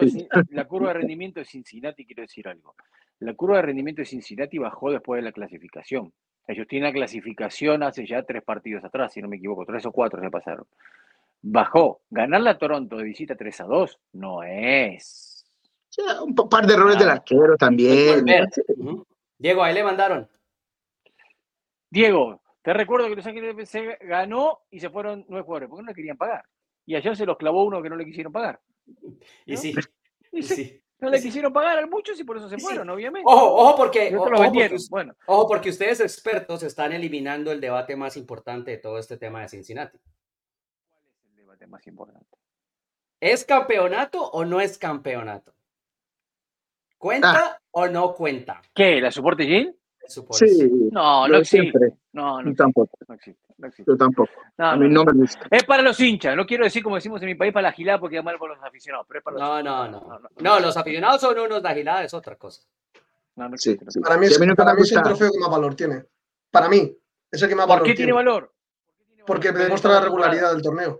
[0.49, 2.75] La curva de rendimiento de Cincinnati, quiero decir algo.
[3.19, 6.11] La curva de rendimiento de Cincinnati bajó después de la clasificación.
[6.47, 9.91] Ellos tienen la clasificación hace ya tres partidos atrás, si no me equivoco, tres o
[9.93, 10.67] cuatro se pasaron
[11.41, 12.01] bajó.
[12.09, 15.45] Ganar la Toronto de visita 3 a 2 no es.
[16.21, 18.25] un par de errores del arquero también.
[19.37, 20.29] Diego, ahí le mandaron.
[21.89, 25.87] Diego, te recuerdo que Los Ángeles se ganó y se fueron nueve jugadores, porque no
[25.89, 26.45] le querían pagar.
[26.85, 28.61] Y ayer se los clavó uno que no le quisieron pagar.
[29.45, 29.73] Y sí.
[30.99, 33.25] No le quisieron pagar a muchos y por eso se fueron, obviamente.
[33.25, 35.15] Ojo, ojo porque, ojo, porque, bueno.
[35.25, 39.49] ojo porque ustedes expertos están eliminando el debate más importante de todo este tema de
[39.49, 39.97] Cincinnati
[41.67, 42.37] más importante.
[43.19, 45.53] ¿Es campeonato o no es campeonato?
[46.97, 47.59] ¿Cuenta ah.
[47.71, 48.61] o no cuenta?
[48.73, 48.99] ¿Qué?
[48.99, 49.75] ¿La soporte Gil?
[50.07, 50.89] Sí.
[50.91, 51.93] No, no existe.
[52.13, 52.97] No, no, tampoco.
[53.07, 54.31] No existe, Yo tampoco.
[54.57, 55.47] a mí no me gusta.
[55.49, 56.35] Es para los hinchas.
[56.35, 58.55] No quiero decir como decimos en mi país para la gilada porque es mal para
[58.55, 59.05] los aficionados.
[59.07, 62.13] Pero es para los no, no, no, no, los aficionados son unos, la gilada es
[62.13, 62.61] otra cosa.
[63.35, 66.03] No, no sí, Para mí, es, para mí es el trofeo que más valor tiene.
[66.49, 66.97] Para mí,
[67.31, 67.95] es el que más valor tiene.
[67.95, 68.53] ¿Por qué tiene valor?
[69.25, 70.99] Porque demuestra la regularidad del torneo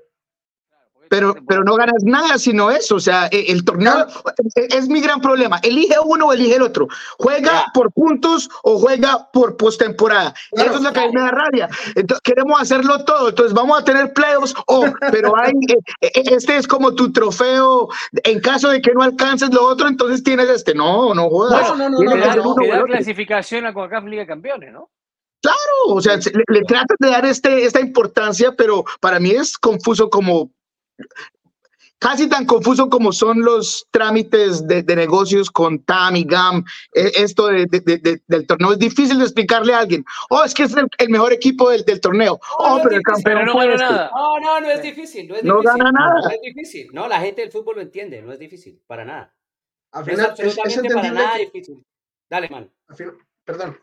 [1.11, 2.95] pero, pero no ganas nada sino eso.
[2.95, 4.07] O sea, e, el, torneo
[4.55, 5.59] e, es, mi gran problema.
[5.61, 6.87] Elige uno o elige el otro.
[7.19, 10.33] ¿Juega por puntos o juega por postemporada?
[10.53, 11.69] eso es lo que me da rabia.
[11.95, 13.27] Entonces, queremos hacerlo todo.
[13.27, 14.53] Entonces, vamos a tener playoffs.
[14.67, 15.51] Oh, pero hay,
[15.99, 17.89] e, este es como tu trofeo.
[18.23, 20.73] En caso de que no alcances lo otro, entonces tienes este.
[20.73, 21.77] No, no jodas.
[21.77, 22.15] No, no, no.
[22.15, 24.89] no, no, clasificación a CONCACAF Liga de Campeones, ¿no?
[25.41, 29.57] Claro, o sea, le, le tratas de dar este, esta importancia, pero para mí es
[29.57, 30.51] confuso como
[32.01, 37.47] casi tan confuso como son los trámites de, negocios con TAM y GAM, e, esto
[37.47, 40.03] del torneo es difícil de explicarle a alguien.
[40.31, 42.39] Oh, es que es el, mejor equipo del, torneo.
[42.57, 43.85] Oh, pero el campeón no fue este.
[43.85, 45.27] No, no, no es difícil.
[45.27, 46.21] No, es no gana nada.
[46.23, 46.89] No es difícil.
[46.91, 49.35] No, la gente del fútbol lo entiende, no es difícil, para nada.
[49.91, 51.85] Al final, es, absolutamente para nada difícil.
[52.27, 52.71] Dale, man.
[53.43, 53.77] perdón,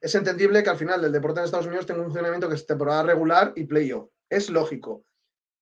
[0.00, 2.66] es entendible que al final el deporte en Estados Unidos tenga un funcionamiento que es
[2.66, 4.10] temporada regular y playoff.
[4.30, 5.07] Es lógico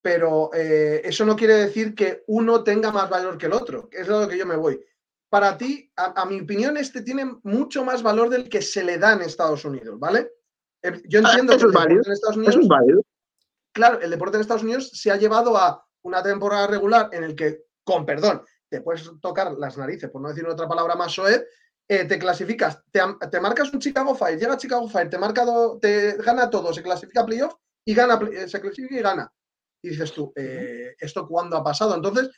[0.06, 4.06] pero eh, eso no quiere decir que uno tenga más valor que el otro, es
[4.06, 4.80] lo que yo me voy.
[5.28, 9.14] Para ti, a, mi opinión, este tiene mucho más valor del que se le da
[9.14, 10.30] en Estados Unidos, ¿vale?
[10.80, 12.68] Eh, yo ah, entiendo que el deporte en Estados Unidos.
[13.72, 17.34] Claro, el deporte en Estados Unidos se ha llevado a una temporada regular en el
[17.34, 21.44] que, con perdón, te puedes tocar las narices, por no decir otra palabra más soez,
[21.88, 25.44] eh, te clasificas, te, marcas un Chicago Fire, llega Chicago Fire, te marca
[25.80, 29.32] te gana todo, se clasifica a playoff y gana, se clasifica y gana
[29.86, 31.94] y dices tú, eh, ¿esto cuándo ha pasado?
[31.94, 32.28] Entonces,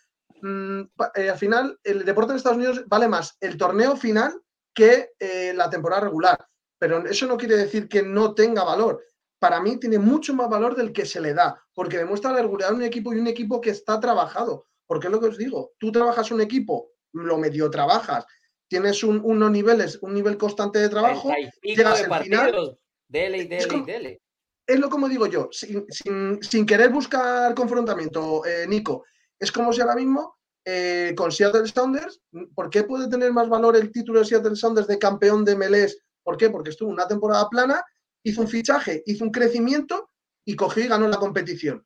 [0.42, 0.82] mm,
[1.14, 4.38] eh, al final, el deporte en Estados Unidos vale más el torneo final
[4.74, 6.46] que eh, la temporada regular.
[6.78, 9.02] Pero eso no quiere decir que no tenga valor.
[9.38, 12.70] Para mí tiene mucho más valor del que se le da, porque demuestra la regularidad
[12.70, 14.66] de un equipo y un equipo que está trabajado.
[14.86, 18.26] Porque es lo que os digo, tú trabajas un equipo, lo medio trabajas,
[18.68, 21.30] tienes unos niveles, un nivel constante de trabajo,
[21.62, 22.78] llegas al final.
[23.08, 24.22] Dele y dele y dele
[24.68, 29.04] es lo como digo yo, sin, querer buscar confrontamiento, eh, Nico,
[29.38, 32.20] es como si ahora mismo eh, con Seattle Sounders,
[32.54, 35.96] ¿por qué puede tener más valor el título de Seattle Sounders de campeón de MLS?
[36.22, 36.50] ¿Por qué?
[36.50, 37.82] Porque estuvo una temporada plana,
[38.22, 40.10] hizo un fichaje, hizo un crecimiento
[40.44, 41.82] y cogió y ganó la competición.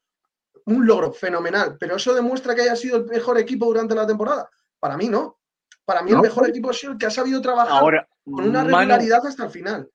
[0.67, 4.51] Un logro fenomenal, pero eso demuestra que haya sido el mejor equipo durante la temporada.
[4.81, 5.39] Para mí no.
[5.85, 9.25] Para mí el mejor equipo ha sido el que ha sabido trabajar con una regularidad
[9.25, 9.89] hasta el final.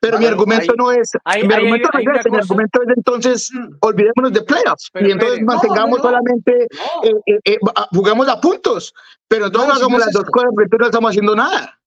[0.00, 1.10] Pero mi argumento no es,
[1.42, 6.68] mi argumento no es mi argumento es entonces olvidémonos de playoffs y entonces mantengamos solamente,
[7.02, 7.58] eh, eh, eh,
[7.90, 8.94] jugamos a puntos,
[9.26, 11.80] pero no, hagamos las dos cosas porque no estamos haciendo nada.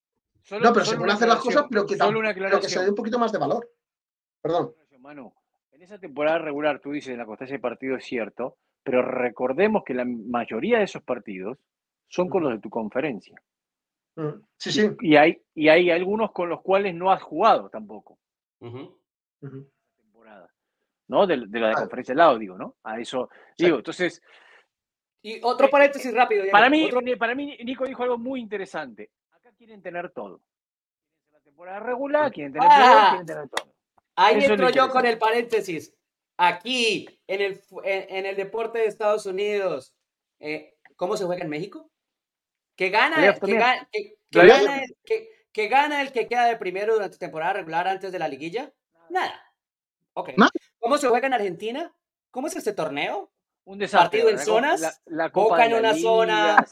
[0.52, 3.32] no, pero se pueden hacer las cosas, pero que, que se dé un poquito más
[3.32, 3.70] de valor.
[4.42, 4.74] Perdón.
[5.00, 5.34] Manu,
[5.72, 9.84] en esa temporada regular, tú dices, en la constancia de partido es cierto, Pero recordemos
[9.84, 11.58] que la mayoría de esos partidos
[12.08, 13.42] son con los de tu conferencia.
[14.16, 14.90] Mm, sí, sí.
[15.02, 18.20] Y hay, y hay algunos con los cuales no has jugado tampoco.
[19.98, 20.52] temporada.
[21.08, 21.26] ¿No?
[21.28, 21.80] De, la de ah.
[21.80, 22.76] conferencia del lado, digo, ¿no?
[22.84, 23.78] A eso digo.
[23.78, 24.22] Entonces.
[25.22, 26.46] Y otro eh, paréntesis rápido.
[26.52, 29.12] Para mí, para mí, Nico dijo algo muy interesante.
[29.32, 30.42] Acá quieren tener todo.
[31.20, 33.74] Quieren la temporada regular, quieren tener, ah, quieren tener todo.
[34.16, 35.94] Ahí entro yo con el paréntesis.
[36.38, 39.94] Aquí, en el, en, el deporte de Estados Unidos,
[40.40, 41.91] eh, ¿cómo se juega en México?
[42.76, 43.88] Que gana, que, gana,
[45.54, 48.74] que, gana el que queda de primero durante temporada regular antes de la liguilla.
[49.10, 49.40] Nada.
[50.14, 50.32] Ok.
[50.80, 51.94] ¿Cómo se juega en Argentina?
[52.32, 53.32] ¿Cómo es este torneo?
[53.64, 54.22] Un desastre.
[54.22, 55.02] Partido en zonas.
[55.06, 56.66] La, Boca en una zona,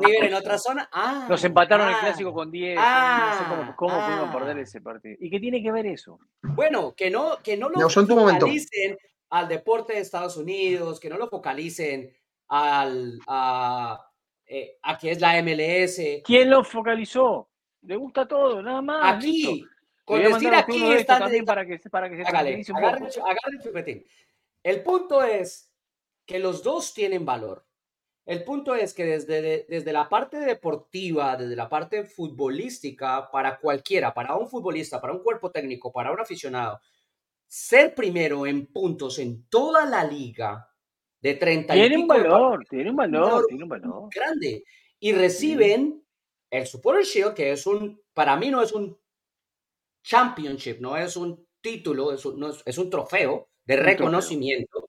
[0.00, 0.88] River en otra zona.
[0.92, 2.00] Ah, Nos empataron el ah.
[2.00, 2.76] clásico con 10.
[2.76, 4.60] no sé cómo, cómo pudimos perder ah.
[4.60, 5.16] ese partido.
[5.18, 6.18] ¿Y qué tiene que ver eso?
[6.42, 8.98] Bueno, que no, que no lo focalicen
[9.30, 12.12] al deporte de Estados Unidos, que no lo focalicen
[12.48, 14.09] al, a,
[14.52, 16.22] eh, aquí es la MLS.
[16.24, 17.48] ¿Quién lo focalizó?
[17.82, 19.16] Le gusta todo, nada más.
[19.16, 19.64] Aquí,
[20.04, 24.04] con decir aquí está también para que, para que se Hágale, agarre, agarre
[24.64, 25.72] el punto es
[26.26, 27.64] que los dos tienen valor.
[28.26, 34.12] El punto es que desde, desde la parte deportiva, desde la parte futbolística, para cualquiera,
[34.12, 36.80] para un futbolista, para un cuerpo técnico, para un aficionado,
[37.46, 40.69] ser primero en puntos en toda la liga
[41.20, 44.64] de 30 tiene un valor, tiene un valor, tiene un valor grande.
[44.98, 46.02] Y reciben
[46.50, 48.98] el Supporter Shield, que es un, para mí no es un
[50.02, 54.88] championship, no es un título, es un, es, un trofeo de reconocimiento.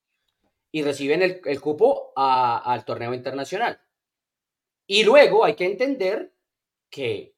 [0.74, 3.82] Y reciben el, el cupo al torneo internacional.
[4.88, 6.34] Y luego hay que entender
[6.90, 7.36] que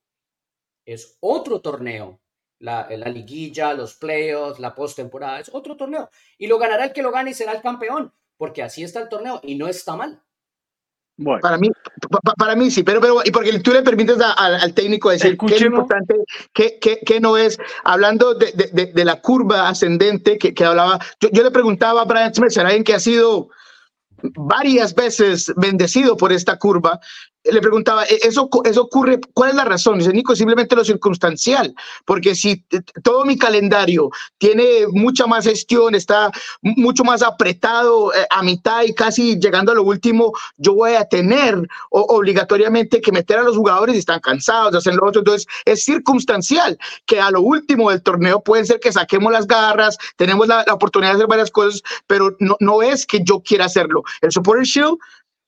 [0.86, 2.20] es otro torneo.
[2.60, 6.10] La, la liguilla, los playoffs, la postemporada, es otro torneo.
[6.38, 8.14] Y lo ganará el que lo gane y será el campeón
[8.44, 10.22] porque así está el torneo y no está mal.
[11.16, 11.40] Bueno.
[11.40, 11.70] Para mí,
[12.38, 15.62] para mí sí, pero, pero y porque tú le permites al técnico decir qué es
[15.62, 16.14] importante,
[16.52, 17.58] qué, qué, no es.
[17.86, 22.04] Hablando de, de, de, la curva ascendente que, que hablaba, yo, yo, le preguntaba a
[22.04, 23.48] Brian Smith, alguien que ha sido
[24.36, 27.00] varias veces bendecido por esta curva,
[27.44, 29.20] le preguntaba, ¿e-, ¿eso, ¿eso ocurre?
[29.34, 30.00] ¿Cuál es la razón?
[30.00, 31.74] Dice, Nico, simplemente lo circunstancial,
[32.06, 32.66] porque si
[33.04, 36.32] todo mi calendario tiene mucha más gestión, está
[36.62, 41.06] mucho más apretado eh, a mitad y casi llegando a lo último, yo voy a
[41.06, 45.20] tener obligatoriamente que meter a los jugadores y están cansados de hacer lo otro.
[45.22, 49.98] Entonces, es circunstancial que a lo último del torneo puede ser que saquemos las garras,
[50.16, 54.04] tenemos la, oportunidad de hacer varias cosas, pero no, no es que yo quiera hacerlo.
[54.22, 54.98] El Supporter Shield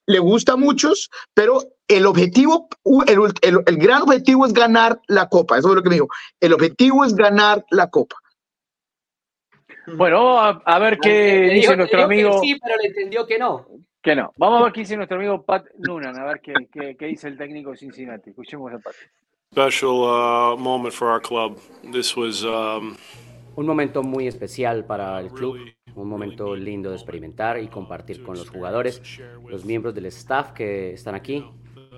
[0.08, 2.68] le gusta a muchos, pero el objetivo,
[3.08, 5.58] el, el, gran objetivo es ganar la copa.
[5.58, 6.10] Eso es lo que me dijo.
[6.40, 8.16] El objetivo es ganar la copa.
[9.88, 12.40] Bueno, a, ver qué dice nuestro amigo.
[12.42, 13.68] sí, pero le entendió que no.
[14.02, 14.32] Que no.
[14.38, 17.28] Vamos a ver qué dice nuestro amigo Pat Noonan, a ver qué, qué, qué dice
[17.28, 18.32] el técnico de Cincinnati.
[18.32, 18.94] Escuchemos a Pat.
[19.52, 21.60] Special uh, moment for our club.
[21.92, 22.98] This was um,
[23.56, 25.58] un momento muy especial para el club,
[25.96, 29.02] un momento lindo de experimentar y compartir con los jugadores,
[29.48, 31.46] los miembros del staff que están aquí.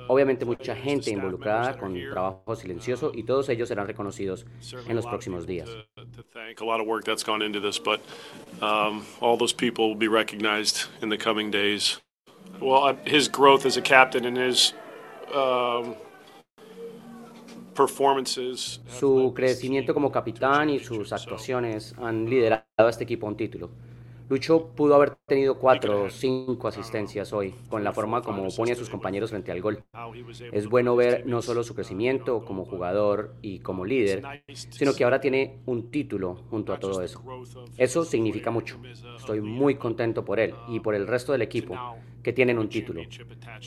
[0.08, 4.46] Obviamente mucha gente involucrada con trabajo silencioso y todos ellos serán reconocidos
[4.88, 5.70] en los próximos días.
[12.62, 14.74] Well, his growth as a captain and his
[15.36, 15.96] um,
[18.88, 23.70] su crecimiento como capitán y sus actuaciones han liderado a este equipo a un título.
[24.30, 28.76] Lucho pudo haber tenido cuatro o cinco asistencias hoy, con la forma como pone a
[28.76, 29.84] sus compañeros frente al gol.
[30.52, 34.24] Es bueno ver no solo su crecimiento como jugador y como líder,
[34.54, 37.24] sino que ahora tiene un título junto a todo eso.
[37.78, 38.78] Eso significa mucho.
[39.18, 41.76] Estoy muy contento por él y por el resto del equipo
[42.22, 43.02] que tienen un título.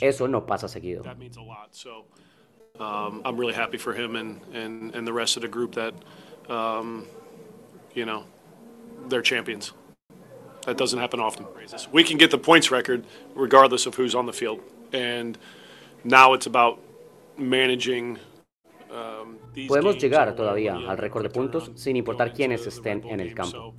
[0.00, 1.02] Eso no pasa seguido.
[2.80, 5.94] um, I'm really happy for him and, and, and the rest of the group that,
[6.48, 7.04] um,
[7.94, 8.24] you know,
[9.08, 9.74] they're champions.
[10.66, 11.46] That doesn't happen often.
[11.92, 13.04] We can get the points record
[13.34, 14.60] regardless of who's on the field.
[14.92, 15.38] And
[16.04, 16.78] now it's about
[17.38, 18.18] managing
[18.90, 19.38] um,
[19.68, 23.74] Podemos llegar todavía al récord de puntos sin importar quiénes estén en el campo.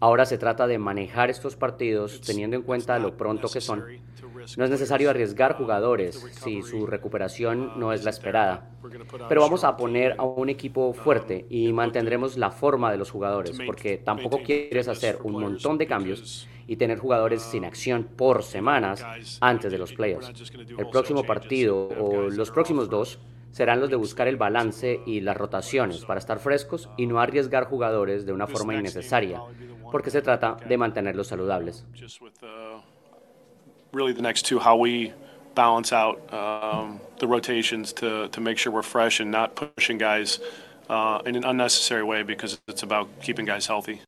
[0.00, 3.84] Ahora se trata de manejar estos partidos teniendo en cuenta lo pronto que son
[4.56, 8.70] no es necesario arriesgar jugadores si su recuperación no es la esperada.
[9.28, 13.58] Pero vamos a poner a un equipo fuerte y mantendremos la forma de los jugadores,
[13.66, 19.04] porque tampoco quieres hacer un montón de cambios y tener jugadores sin acción por semanas
[19.40, 20.32] antes de los playoffs.
[20.78, 23.18] El próximo partido o los próximos dos
[23.50, 27.64] serán los de buscar el balance y las rotaciones para estar frescos y no arriesgar
[27.64, 29.40] jugadores de una forma innecesaria,
[29.90, 31.86] porque se trata de mantenerlos saludables.
[33.92, 35.12] Really the next two how we
[35.54, 40.38] balance out um, the rotations to to make sure we're fresh and not pushing guys
[40.88, 44.00] uh, in an unnecessary way because it's about keeping guys healthy.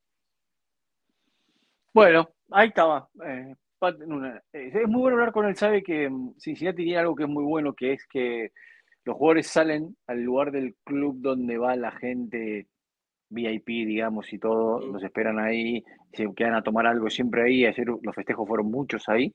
[1.94, 3.08] Bueno, ahí estaba.
[3.24, 3.54] Eh,
[4.52, 5.56] eh, es muy bueno hablar con él.
[5.56, 8.52] Sabe que mm, Cincinnati tiene algo que es muy bueno, que es que
[9.04, 12.68] los jugadores salen al lugar del club donde va la gente
[13.30, 17.86] VIP, digamos, y todo, los esperan ahí, se quedan a tomar algo siempre ahí, ayer
[17.86, 19.34] los festejos fueron muchos ahí,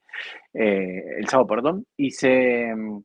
[0.53, 3.03] eh, el sábado, perdón, y se, mm,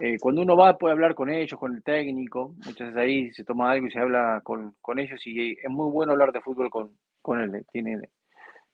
[0.00, 3.44] eh, cuando uno va puede hablar con ellos, con el técnico, muchas veces ahí se
[3.44, 6.96] toma algo y se habla con, ellos y es muy bueno hablar de fútbol con,
[7.20, 7.98] con él, tiene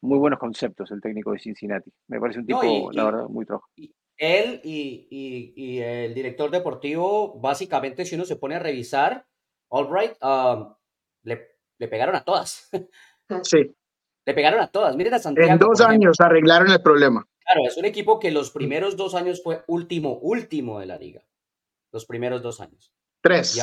[0.00, 3.68] muy buenos conceptos el técnico de Cincinnati, me parece un tipo, la verdad, muy trabajo.
[4.18, 9.24] Él y, el director deportivo, básicamente, si uno se pone a revisar,
[9.70, 10.74] Albright, um,
[11.28, 12.68] le, le pegaron a todas.
[13.42, 13.58] Sí.
[14.24, 14.96] Le pegaron a todas.
[14.96, 15.52] Miren a Santiago.
[15.52, 17.26] En dos años arreglaron el problema.
[17.44, 21.22] Claro, es un equipo que los primeros dos años fue último, último de la liga.
[21.92, 22.90] Los primeros dos años.
[23.22, 23.58] Tres.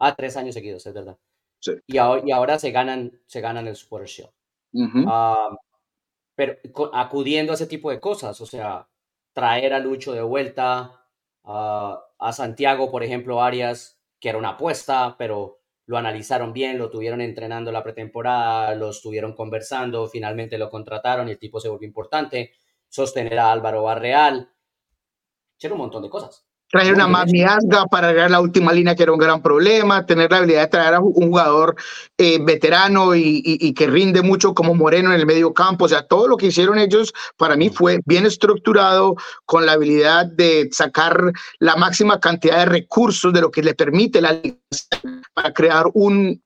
[0.00, 1.16] ah, tres años seguidos, es verdad.
[1.60, 1.72] Sí.
[1.86, 4.30] Y, ahora, y ahora se ganan, se ganan el Super Shield.
[5.06, 5.56] Ah,
[6.34, 6.56] pero
[6.92, 8.88] acudiendo a ese tipo de cosas, o sea,
[9.32, 11.04] traer a Lucho de vuelta,
[11.44, 15.57] ah, a Santiago, por ejemplo, Arias, que era una apuesta, pero
[15.88, 21.32] lo analizaron bien, lo tuvieron entrenando la pretemporada, lo estuvieron conversando, finalmente lo contrataron y
[21.32, 22.52] el tipo se volvió importante,
[22.88, 24.50] sostener a Álvaro Barreal,
[25.56, 26.47] hicieron un montón de cosas.
[26.70, 30.04] Traer una Miasga para agregar la última línea, que era un gran problema.
[30.04, 31.76] Tener la habilidad de traer a un jugador
[32.18, 35.86] eh, veterano y, que rinde mucho como Moreno en el medio campo.
[35.86, 39.16] O sea, todo lo que hicieron ellos para mí fue bien estructurado,
[39.46, 44.20] con la habilidad de sacar la máxima cantidad de recursos de lo que le permite
[44.20, 44.58] la liga
[45.32, 46.42] para crear un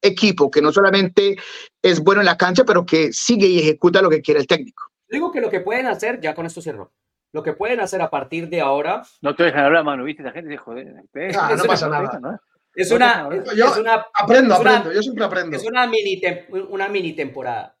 [0.00, 1.36] equipo que no solamente
[1.82, 4.84] es bueno en la cancha, pero que sigue y ejecuta lo que quiere el técnico.
[5.08, 6.92] Digo que lo que pueden hacer, ya con esto cierro
[7.32, 9.02] lo que pueden hacer a partir de ahora.
[9.22, 10.94] No te dejan hablar, mano, viste, la gente se jode.
[11.38, 12.40] Ah, no pasa nada.
[12.74, 13.66] Es una, yo
[14.14, 15.56] aprendo, aprendo, yo siempre aprendo.
[15.56, 16.20] Es una mini,
[16.70, 17.76] una mini temporada.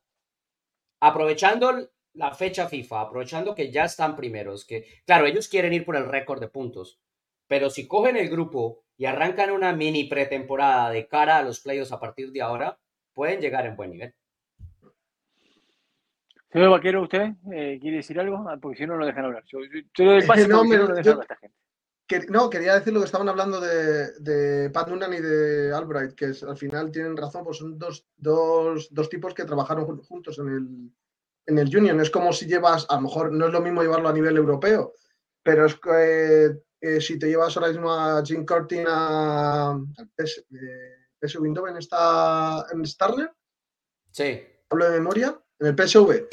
[1.00, 5.94] Aprovechando la fecha FIFA, aprovechando que ya están primeros, que claro, ellos quieren ir por
[5.94, 6.98] el récord de puntos,
[7.46, 11.92] pero si cogen el grupo y arrancan una mini pretemporada de cara a los playoffs
[11.92, 12.78] a partir de ahora,
[13.14, 14.14] pueden llegar en buen nivel.
[16.50, 18.48] Señor Vaquero, ¿usted eh, quiere decir algo?
[18.48, 19.44] Ah, porque si no, no lo dejan hablar.
[19.46, 20.04] Yo, yo, yo
[20.48, 21.56] no, no, a esta gente.
[22.06, 26.14] Que, no, quería decir lo que estaban hablando de, de Pat Noonan y de Albright,
[26.14, 30.48] que al final tienen razón, pues son dos, dos, dos tipos que trabajaron juntos en
[30.48, 30.92] el,
[31.44, 32.00] en el Union.
[32.00, 34.94] Es como si llevas, a lo mejor no es lo mismo llevarlo a nivel europeo,
[35.42, 40.46] pero es que eh, si te llevas ahora mismo a Jim Curtin a, al PS,
[40.50, 43.30] eh, Windows en, esta, en Starner.
[44.12, 44.46] Sí.
[44.70, 46.28] Hablo de memoria en el PSV.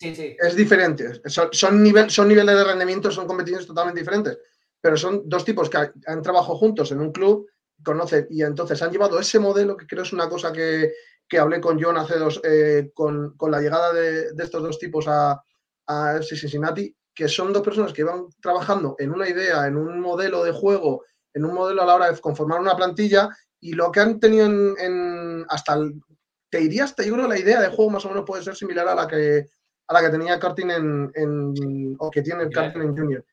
[0.00, 1.20] Es diferente.
[1.52, 4.38] Son, nivel, son niveles de rendimiento, son competiciones totalmente diferentes.
[4.80, 7.48] Pero son dos tipos que han trabajado juntos en un club,
[7.82, 10.92] conocen y entonces han llevado ese modelo, que creo es una cosa que,
[11.38, 15.42] hablé con John hace dos, eh, con, la llegada de, estos dos tipos a,
[15.86, 20.44] a Cincinnati, que son dos personas que iban trabajando en una idea, en un modelo
[20.44, 21.04] de juego,
[21.34, 23.28] en un modelo a la hora de conformar una plantilla
[23.60, 26.00] y lo que han tenido en, hasta el,
[26.50, 28.94] te dirías, te digo, la idea de juego más o menos puede ser similar a
[28.94, 29.48] la que,
[29.86, 33.24] a la que tenía Karting en, o que tiene el Karting en Junior.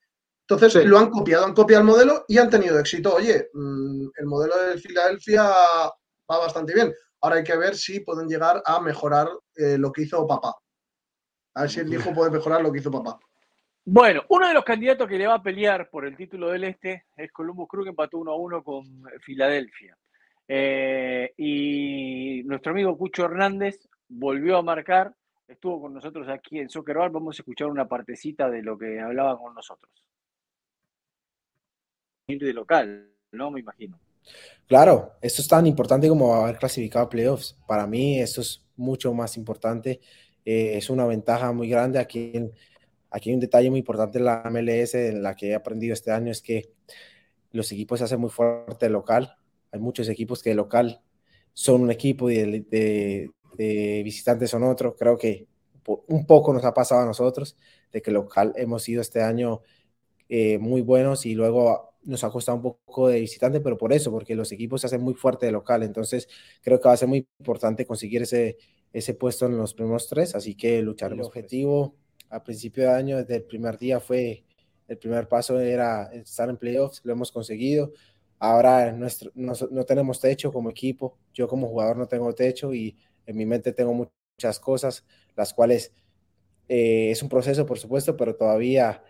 [0.47, 3.15] Entonces lo han copiado, han copiado el modelo y han tenido éxito.
[3.15, 6.93] Oye, mm, el modelo de Filadelfia va bastante bien.
[7.21, 10.55] Ahora hay que ver si pueden llegar a mejorar eh, lo que hizo papá.
[11.55, 13.19] A ver si el hijo puede mejorar lo que hizo papá.
[13.83, 17.05] Bueno, uno de los candidatos que le va a pelear por el título del Este
[17.15, 18.83] es Columbus Crew, que empató 1 a 1 con
[19.21, 19.97] Filadelfia.
[20.47, 25.13] Eh, y nuestro amigo Cucho Hernández volvió a marcar,
[25.47, 27.11] estuvo con nosotros aquí en Soccer Bar.
[27.11, 29.91] Vamos a escuchar una partecita de lo que hablaba con nosotros.
[32.27, 33.51] De local, ¿no?
[33.51, 33.99] Me imagino.
[34.67, 37.55] Claro, esto es tan importante como haber clasificado playoffs.
[37.67, 40.01] Para mí, esto es mucho más importante.
[40.43, 41.99] Eh, es una ventaja muy grande.
[41.99, 42.33] Aquí,
[43.11, 46.11] aquí hay un detalle muy importante en la MLS, en la que he aprendido este
[46.11, 46.73] año, es que
[47.51, 49.37] los equipos se hacen muy fuerte local
[49.75, 51.01] hay muchos equipos que de local
[51.53, 53.31] son un equipo y de,
[54.03, 54.95] visitantes son otro.
[54.95, 55.47] Creo que
[56.07, 57.57] un poco nos ha pasado a nosotros,
[57.91, 59.61] de que local hemos sido este año
[60.29, 64.11] eh, muy buenos y luego nos ha costado un poco de visitante, pero por eso,
[64.11, 65.83] porque los equipos se hacen muy fuerte de local.
[65.83, 66.27] Entonces,
[66.61, 68.57] creo que va a ser muy importante conseguir ese,
[68.93, 71.13] ese puesto en los primeros tres, así que luchar.
[71.13, 71.95] El objetivo
[72.29, 74.43] a principio de año, desde el primer día, fue
[74.87, 77.91] el primer paso era estar en playoffs, lo hemos conseguido.
[78.39, 82.97] Ahora nuestro, no, no, tenemos techo como equipo, yo como jugador no tengo techo y
[83.25, 85.05] en mi mente tengo muchas cosas,
[85.35, 85.93] las cuales
[86.67, 89.03] Eh, es un proceso, por supuesto, pero todavía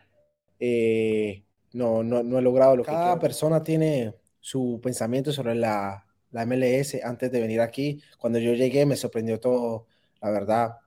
[0.59, 6.05] eh, no, no, no, he logrado lo que Cada persona tiene su pensamiento sobre la,
[6.31, 8.01] la, MLS antes de venir aquí.
[8.19, 9.87] Cuando yo llegué me sorprendió todo,
[10.21, 10.77] la verdad,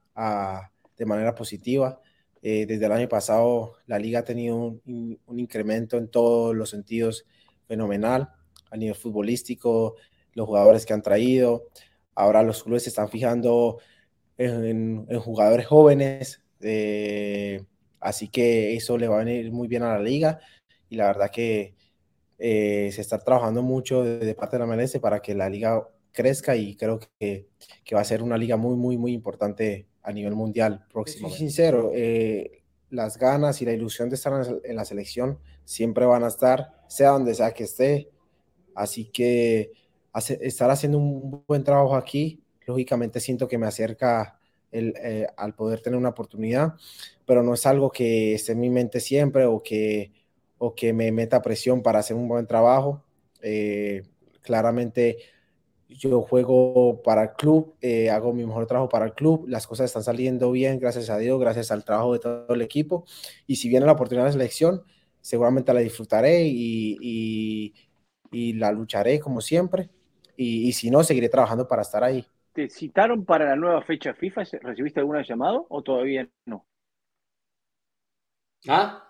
[0.97, 2.01] de manera positiva.
[2.43, 6.71] Eh, desde el año pasado la liga ha tenido un, un, incremento en todos los
[6.71, 7.27] sentidos
[7.69, 8.31] fenomenal
[8.71, 9.95] a nivel futbolístico,
[10.33, 11.69] los jugadores que han traído.
[12.15, 13.79] Ahora los clubes se están fijando
[14.37, 17.65] en, en jugadores jóvenes, eh,
[18.01, 20.41] así que eso le va a venir muy bien a la liga
[20.89, 21.75] y la verdad que
[22.39, 26.57] eh, se está trabajando mucho de, parte de la MLS para que la liga crezca
[26.57, 27.49] y creo que,
[27.85, 31.31] que, va a ser una liga muy, muy, muy importante a nivel mundial próximo.
[31.31, 32.58] sincero, eh,
[32.91, 34.33] las ganas y la ilusión de estar
[34.65, 38.11] en la selección siempre van a estar, sea donde sea que esté.
[38.75, 39.73] Así que
[40.41, 44.39] estar haciendo un buen trabajo aquí, lógicamente siento que me acerca
[44.71, 46.75] eh, al poder tener una oportunidad,
[47.27, 50.13] pero no es algo que esté en mi mente siempre o que,
[50.59, 53.05] o que me meta presión para hacer un buen trabajo.
[53.43, 54.03] Eh,
[54.43, 55.19] claramente
[55.89, 59.87] yo juego para el club, eh, hago mi mejor trabajo para el club, las cosas
[59.87, 63.05] están saliendo bien, gracias a Dios, gracias al trabajo de todo el equipo,
[63.47, 64.83] y si viene la oportunidad de selección,
[65.21, 67.75] seguramente la disfrutaré y,
[68.31, 69.89] y, la lucharé como siempre,
[70.37, 72.27] y, y si no, seguiré trabajando para estar ahí.
[72.53, 74.43] ¿Te citaron para la nueva fecha FIFA?
[74.63, 76.67] ¿Recibiste alguna llamado o todavía no?
[78.67, 79.05] ¿Ah?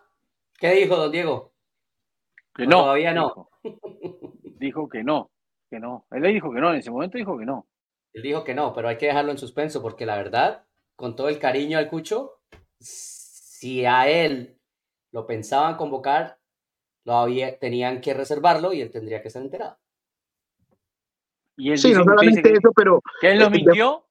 [0.59, 1.53] ¿Qué dijo don Diego?
[2.55, 2.83] Que no.
[2.83, 3.49] Todavía no.
[4.59, 5.31] Dijo, que no,
[5.68, 6.06] que no.
[6.10, 7.66] Él le dijo que no, en ese momento dijo que no.
[8.12, 10.64] Él dijo que no, pero hay que dejarlo en suspenso porque la verdad,
[10.96, 12.40] con todo el cariño al Cucho,
[12.78, 14.58] si a él
[15.12, 16.38] lo pensaban convocar,
[17.04, 19.78] lo había, tenían que reservarlo y él tendría que ser enterado
[21.76, 23.02] sí, no solamente eso, pero...
[23.20, 24.04] ¿Que él lo mintió?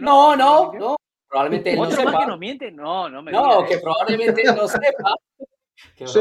[0.00, 0.96] no, no, no,
[1.28, 2.20] Probablemente él no sepa.
[2.20, 2.70] que no miente?
[2.70, 5.14] No, no me No, que probablemente él no sepa.
[5.96, 6.20] Sí,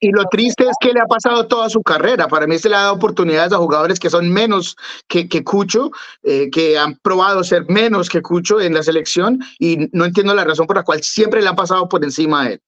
[0.00, 2.28] y, lo triste es que le ha pasado toda su carrera.
[2.28, 4.76] Para mí se le ha dado oportunidades a jugadores que son menos
[5.08, 5.90] que, que Cucho,
[6.22, 10.44] eh, que han probado ser menos que Cucho en la selección y no entiendo la
[10.44, 12.60] razón por la cual siempre le ha pasado por encima a él.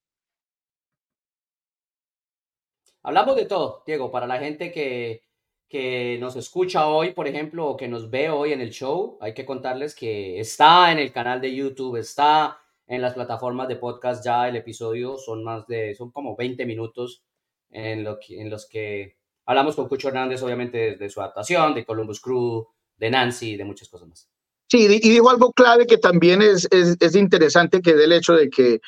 [3.05, 5.23] Hablamos de todo, Diego, para la gente que,
[5.69, 9.35] que nos escucha hoy, por ejemplo, o que nos ve hoy en el show, hay
[9.35, 12.62] que contarles que está en el canal de YouTube, está
[12.93, 17.23] en las plataformas de podcast ya el episodio, son más de, son como 20 minutos
[17.71, 19.17] en, lo en los que
[19.47, 22.69] hablamos con Cucho Hernández, obviamente, de su adaptación, de Columbus Crew,
[22.99, 24.29] de Nancy, de muchas cosas más.
[24.71, 28.35] Sí, y dijo algo clave que también es, es, es interesante, que es el hecho
[28.35, 28.83] de que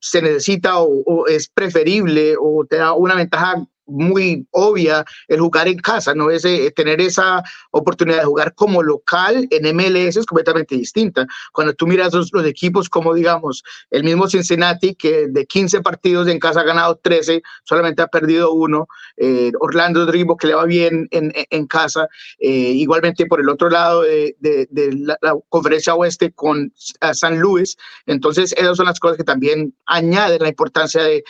[0.00, 5.68] se necesita o, o, es preferible o te da una ventaja muy obvia el jugar
[5.68, 6.30] en casa, ¿no?
[6.30, 11.26] Ese, eh, tener esa oportunidad de jugar como local en MLS es completamente distinta.
[11.52, 16.38] Cuando tú miras los, equipos como, digamos, el mismo Cincinnati, que de 15 partidos en
[16.38, 18.86] casa ha ganado 13, solamente ha perdido uno,
[19.16, 22.06] eh, Orlando Dribo, que le va bien en, en casa,
[22.38, 26.72] eh, igualmente por el otro lado de, de, la, la, conferencia oeste con
[27.12, 27.76] San Luis,
[28.06, 31.24] entonces esas son las cosas que también añaden la importancia de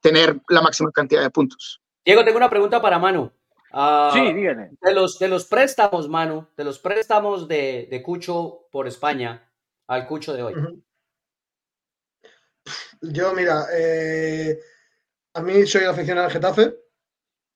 [0.00, 1.80] tener la máxima cantidad de puntos.
[2.04, 3.32] Diego, tengo una pregunta para Manu.
[3.72, 4.70] Uh, sí, dígame.
[4.80, 9.50] De los, de los préstamos, Manu, de los préstamos de, de Cucho por España
[9.86, 10.84] al Cucho de hoy.
[13.00, 14.60] Yo, mira, eh,
[15.34, 16.74] a mí soy aficionado al Getafe,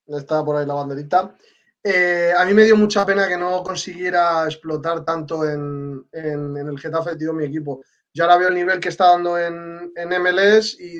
[0.07, 1.37] está por ahí la banderita.
[1.83, 6.69] Eh, a mí me dio mucha pena que no consiguiera explotar tanto en, en, en,
[6.69, 7.83] el Getafe, tío, mi equipo.
[8.13, 10.99] Yo ahora veo el nivel que está dando en, en MLS y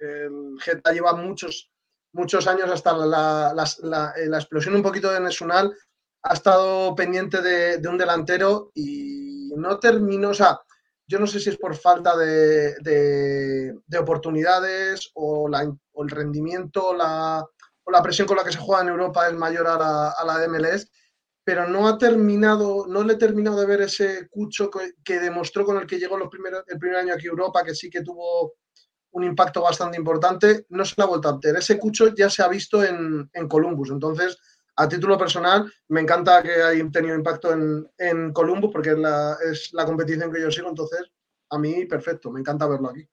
[0.00, 1.72] el Getafe lleva muchos
[2.12, 5.74] muchos años hasta la, la, eh, la, explosión un poquito de Nesunal,
[6.22, 10.60] ha estado pendiente de, de, un delantero y no terminó, o sea,
[11.06, 16.92] yo no sé si es por falta de, de, de oportunidades o, o, el rendimiento
[16.94, 17.44] la,
[17.84, 20.24] o la presión con la que se juega en Europa es mayor a la, a
[20.24, 20.90] la de MLS,
[21.44, 25.64] pero no ha terminado, no le he terminado de ver ese cucho que, que demostró
[25.64, 28.02] con el que llegó los primeros, el primer año aquí a Europa, que sí que
[28.02, 28.54] tuvo
[29.12, 31.56] un impacto bastante importante, no se la ha vuelto a obtener.
[31.56, 34.38] Ese cucho ya se ha visto en, en Columbus, entonces
[34.78, 39.36] a título personal, me encanta que haya tenido impacto en, en Columbus porque es la,
[39.44, 41.00] es la, competición que yo sigo, entonces
[41.50, 43.08] a mí perfecto, me encanta verlo aquí.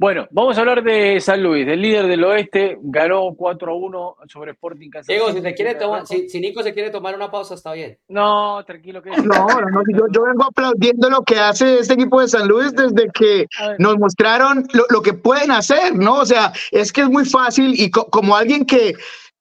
[0.00, 4.16] Bueno, vamos a hablar de San Luis, del líder del oeste, ganó 4 a 1
[4.28, 7.28] sobre Sporting Kansas Diego, si, te quiere tomar, si, si, Nico se quiere tomar una
[7.28, 7.98] pausa, está bien.
[8.06, 12.28] No, tranquilo que No, no, yo, yo, vengo aplaudiendo lo que hace este equipo de
[12.28, 13.46] San Luis desde que
[13.80, 16.20] nos mostraron lo, lo, que pueden hacer, ¿no?
[16.20, 18.94] O sea, es que es muy fácil y co como alguien que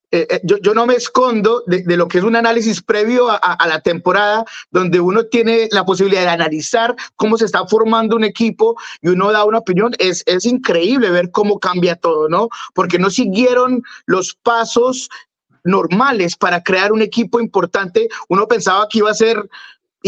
[0.10, 3.82] eh, eh, yo, no me escondo de, lo que es un análisis previo a, la
[3.82, 9.10] temporada, donde uno tiene la posibilidad de analizar cómo se está formando un equipo y
[9.10, 9.94] uno da una opinión.
[10.00, 12.48] Es, es increíble ver cómo cambia todo, ¿no?
[12.74, 15.10] Porque no siguieron los pasos
[15.66, 18.08] normales para crear un equipo importante.
[18.30, 19.50] Uno pensaba que iba a ser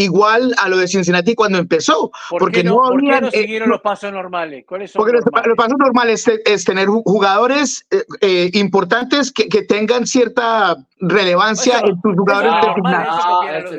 [0.04, 2.12] igual a lo de Cincinnati cuando empezó.
[2.30, 4.66] porque no, no eh, siguieron los pasos normales?
[4.68, 5.24] ¿Cuáles porque Los,
[5.56, 12.16] pasos normales es, tener jugadores eh, eh, importantes que, que, tengan cierta relevancia en tus
[12.16, 12.52] jugadores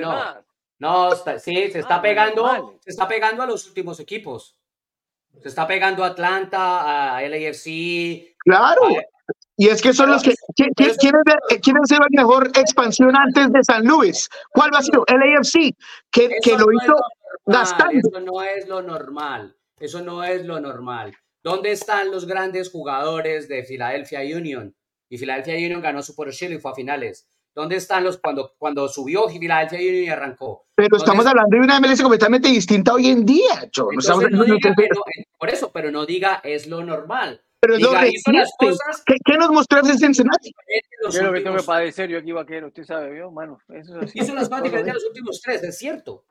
[0.01, 0.41] no,
[0.79, 4.57] no, sí, se está ah, pegando, se está pegando a los últimos equipos.
[5.43, 8.35] Se está pegando a Atlanta, a LAFC.
[8.39, 8.83] Claro.
[9.61, 10.73] Y es que son los que quieren,
[11.61, 14.27] quieren ser la mejor expansión antes de San Luis.
[14.55, 14.99] ¿Cuál va ser?
[15.07, 15.77] El AFC,
[16.11, 16.95] que, que lo hizo
[17.45, 17.99] gastando.
[17.99, 19.55] Eso no es lo normal.
[19.79, 21.15] Eso no es lo normal.
[21.45, 24.75] ¿Dónde están los grandes jugadores de Philadelphia Union?
[25.11, 27.29] Y Philadelphia Union ganó su Super Shield y fue a finales.
[27.55, 30.69] ¿Dónde están los cuando, cuando subió Philadelphia Union y arrancó?
[30.75, 33.69] Pero estamos hablando de una MLS completamente distinta hoy en día,
[35.37, 37.43] por eso, pero no diga es lo normal.
[37.61, 40.53] Pero no ¿Qué, ¿Qué, nos mostraste en Cincinnati?
[41.13, 43.59] Yo lo que tengo que padecer yo aquí vaquero, usted sabe, ¿vio, mano?
[43.69, 46.25] Eso es Hizo las más diferentes a los últimos tres, es cierto.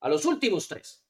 [0.00, 1.04] A los últimos tres.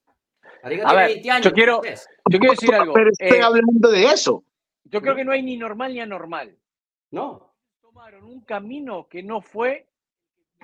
[0.62, 2.92] A ver, yo quiero, yo quiero decir algo.
[2.92, 4.44] Pero estoy eh, hablando de eso.
[4.84, 6.56] Yo creo que no hay ni normal ni anormal.
[7.10, 7.54] No.
[7.80, 9.88] Tomaron un camino que no fue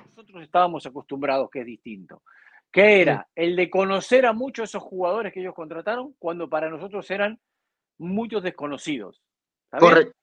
[0.07, 2.23] nosotros estábamos acostumbrados, que es distinto.
[2.71, 6.69] Que era el de conocer a muchos de esos jugadores que ellos contrataron cuando para
[6.69, 7.41] nosotros eran
[7.99, 9.23] muchos desconocidos.
[9.71, 10.15] Correcto.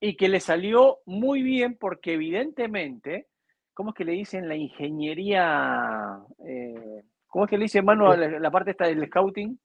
[0.00, 3.28] Y que le salió muy bien porque evidentemente,
[3.72, 6.18] ¿cómo es que le dicen la ingeniería?
[6.46, 9.58] Eh, ¿Cómo es que le dicen, mano, la, parte esta del scouting?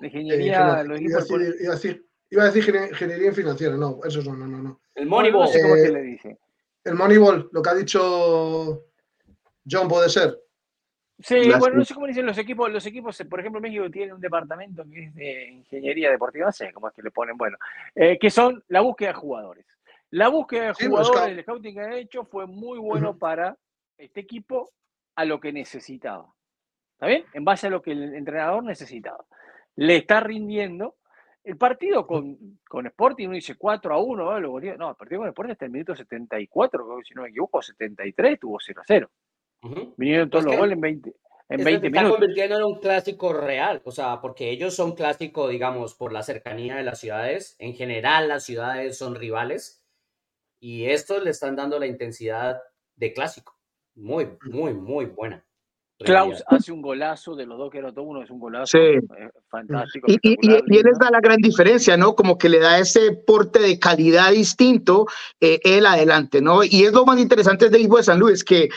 [0.00, 0.82] La ingeniería...
[0.82, 1.22] Eh, iba, a
[1.74, 4.80] decir, iba, a decir, ingeniería financiera, no, eso no, no, no.
[4.94, 5.42] El Moneyball.
[5.42, 6.38] No sé cómo se le dice.
[6.84, 8.86] El Moneyball, lo que ha dicho
[9.70, 10.38] John puede ser.
[11.18, 12.70] Sí, bueno, no sé cómo dicen los equipos.
[12.70, 16.72] Los equipos, por ejemplo, México tiene un departamento que es de ingeniería deportiva, no sé
[16.72, 17.56] cómo es que le ponen, bueno,
[17.94, 19.66] eh, que son la búsqueda de jugadores.
[20.10, 23.56] La búsqueda de jugadores, el scouting que ha hecho fue muy bueno para
[23.96, 24.70] este equipo
[25.14, 26.26] a lo que necesitaba.
[26.94, 27.24] ¿Está bien?
[27.32, 29.24] En base a lo que el entrenador necesitaba.
[29.76, 30.96] Le está rindiendo.
[31.44, 34.40] El partido con, con Sporting uno dice 4 a 1, ¿no?
[34.40, 38.58] no, el partido con Sporting hasta el minuto 74, si no me equivoco, 73, tuvo
[38.60, 39.10] 0 a 0.
[39.96, 41.14] Vinieron todos los goles en 20,
[41.48, 42.02] en 20 minutos.
[42.02, 46.22] Está convirtiendo en un clásico real, o sea, porque ellos son clásico, digamos, por la
[46.22, 47.56] cercanía de las ciudades.
[47.58, 49.82] En general, las ciudades son rivales
[50.60, 52.60] y estos le están dando la intensidad
[52.96, 53.56] de clásico.
[53.94, 55.44] Muy, muy, muy buena.
[56.04, 59.00] Klaus hace un golazo de los dos que era todo uno, es un golazo eh,
[59.48, 60.10] fantástico.
[60.10, 62.16] Y, y, y, él les da la gran diferencia, ¿no?
[62.16, 65.06] Como que le da ese porte de calidad distinto
[65.40, 66.64] eh, él adelante, ¿no?
[66.64, 68.68] Y es lo más interesante del equipo de San Luis, que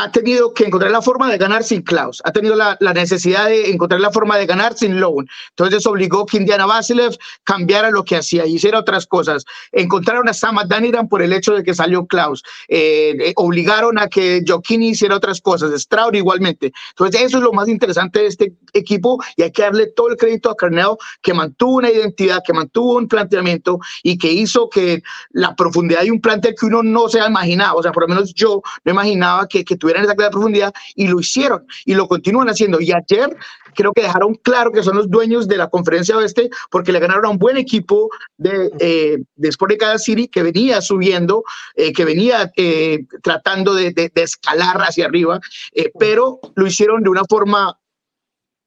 [0.00, 3.70] ha tenido que encontrar la forma de ganar sin Klaus, ha tenido la, necesidad de
[3.70, 5.28] encontrar la forma de ganar sin Lowen.
[5.50, 9.44] Entonces obligó que Indiana Basilev cambiara lo que hacía hiciera otras cosas.
[9.72, 12.44] Encontraron a Sam Daniran por el hecho de que salió Klaus.
[12.68, 16.72] Eh, eh, obligaron a que Jokini hiciera otras cosas, Stroud igualmente.
[16.90, 20.16] Entonces eso es lo más interesante de este equipo y hay que darle todo el
[20.16, 25.02] crédito a Carneo que mantuvo una identidad, que mantuvo un planteamiento y que hizo que
[25.30, 28.08] la profundidad de un plantel que uno no se ha imaginado, o sea, por lo
[28.08, 31.94] menos yo no imaginaba que, que tuvieran esa clase de profundidad y lo hicieron y
[31.94, 32.78] lo continúan haciendo.
[32.80, 33.34] Y ayer
[33.74, 37.24] creo que dejaron claro que son los dueños de la conferencia oeste porque le ganaron
[37.24, 41.42] a un buen equipo de, eh, de Sport de cada City que venía subiendo,
[41.74, 45.40] eh, que venía eh, tratando de, de, escalar hacia arriba,
[45.72, 47.78] eh, pero lo hicieron de una forma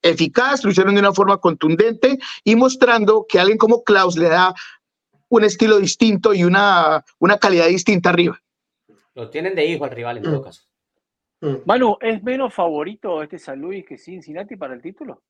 [0.01, 4.55] eficaz, lo hicieron de una forma contundente y mostrando que alguien como Klaus le da
[5.29, 8.41] un estilo distinto y una, una calidad distinta arriba.
[9.13, 10.70] Lo tienen de hijo al rival en todo caso.
[11.41, 11.55] Mm.
[11.65, 15.23] Manu, ¿es menos favorito este San Luis que Cincinnati para el título?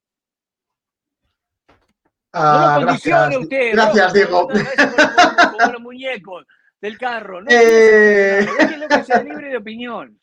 [2.34, 4.48] Ah, no gracias, usted, gracias Diego.
[4.48, 6.46] Como los muñecos
[6.80, 7.42] del carro.
[7.42, 8.46] No, eh...
[8.90, 10.18] que sea libre de opinión.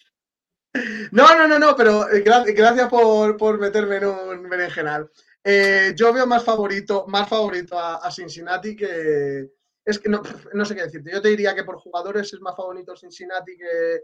[1.11, 5.11] No, no, no, no, pero eh, gracias por, por meterme en un berenjenal.
[5.43, 9.51] Eh, yo veo más favorito, más favorito a, a, Cincinnati que.
[9.85, 10.23] Es que no,
[10.53, 11.11] no sé qué decirte.
[11.11, 14.03] Yo te diría que por jugadores es más favorito Cincinnati que,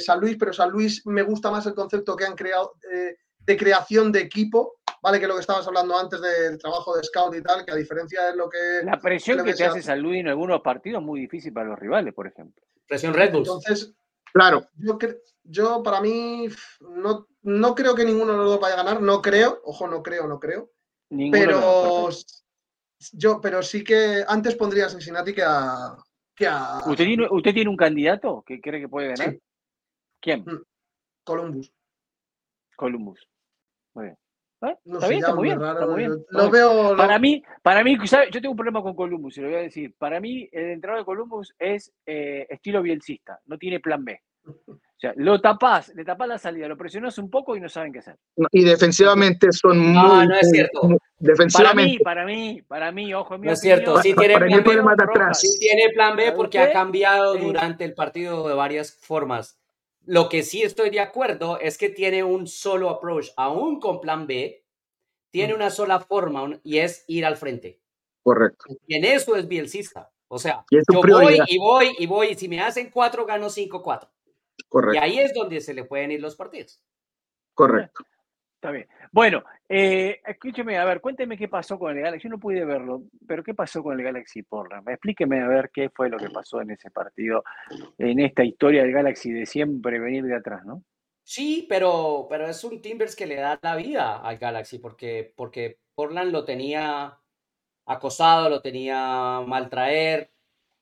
[0.00, 3.56] San Luis, pero San Luis me gusta más el concepto que han creado eh, de
[3.56, 5.18] creación de equipo, ¿vale?
[5.18, 8.26] Que lo que estabas hablando antes del trabajo de scout y tal, que a diferencia
[8.26, 8.58] de lo que...
[8.84, 11.78] La presión que, te hace San Luis en algunos partidos es muy difícil para los
[11.78, 12.62] rivales, por ejemplo.
[12.86, 13.40] Presión Red Bull.
[13.40, 13.94] Entonces,
[14.32, 14.98] claro, yo,
[15.44, 16.48] yo para mí
[16.80, 20.02] no, no creo que ninguno de los dos vaya a ganar, no creo, ojo, no
[20.02, 20.70] creo, no creo.
[21.30, 22.10] pero
[23.12, 25.96] yo, pero sí que antes pondría a Cincinnati que a,
[26.86, 29.36] ¿Usted, tiene, ¿Usted tiene un candidato que cree que puede ganar?
[30.20, 30.40] ¿Quién?
[30.40, 30.62] Mm.
[31.24, 31.72] Columbus.
[32.76, 33.28] Columbus.
[33.94, 34.18] Muy bien.
[34.60, 34.76] ¿Eh?
[34.84, 36.96] está, bien, está, muy bien, está muy bien, Lo veo.
[36.96, 39.94] Para mí, para mí, yo tengo un problema con Columbus, y lo voy a decir.
[39.96, 44.20] Para mí, el entrenador de Columbus es eh, estilo bielcista, no tiene plan B.
[44.98, 47.92] O sea, lo tapás, le tapás la salida, lo presionás un poco y no saben
[47.92, 48.16] qué hacer.
[48.50, 49.92] y defensivamente son muy.
[49.92, 50.98] No, no es cierto.
[51.18, 52.02] Defensivamente.
[52.02, 55.58] Para mí, para mí, para mí, ojo, No es cierto, sí tiene, plan B, sí
[55.58, 59.58] tiene plan B porque ha cambiado durante el partido de varias formas.
[60.04, 64.26] Lo que sí estoy de acuerdo es que tiene un solo approach, aún con plan
[64.26, 64.64] B,
[65.30, 65.56] tiene mm.
[65.56, 67.80] una sola forma y es ir al frente.
[68.22, 68.64] Correcto.
[68.86, 70.10] Y en eso es bielcista.
[70.28, 73.82] O sea, yo voy y voy y voy, y si me hacen cuatro, gano cinco,
[73.82, 74.10] cuatro.
[74.68, 74.94] Correcto.
[74.94, 76.82] Y ahí es donde se le pueden ir los partidos.
[77.54, 78.04] Correcto.
[78.58, 78.88] Está bien.
[79.12, 82.24] Bueno, eh, escúcheme, a ver, cuénteme qué pasó con el Galaxy.
[82.24, 84.88] Yo no pude verlo, pero ¿qué pasó con el Galaxy Portland?
[84.88, 87.44] Explíqueme a ver qué fue lo que pasó en ese partido,
[87.98, 90.82] en esta historia del Galaxy de siempre venir de atrás, ¿no?
[91.22, 95.78] Sí, pero, pero es un Timbers que le da la vida al Galaxy, porque, porque
[95.94, 97.16] Portland lo tenía
[97.86, 100.32] acosado, lo tenía mal traer,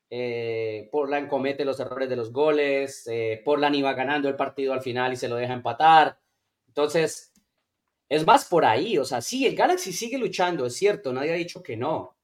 [0.09, 4.81] eh, Portland comete los errores de los goles, eh, Portland iba ganando el partido al
[4.81, 6.17] final y se lo deja empatar.
[6.67, 7.33] Entonces,
[8.09, 11.35] es más por ahí, o sea, sí, el Galaxy sigue luchando, es cierto, nadie ha
[11.35, 12.15] dicho que no,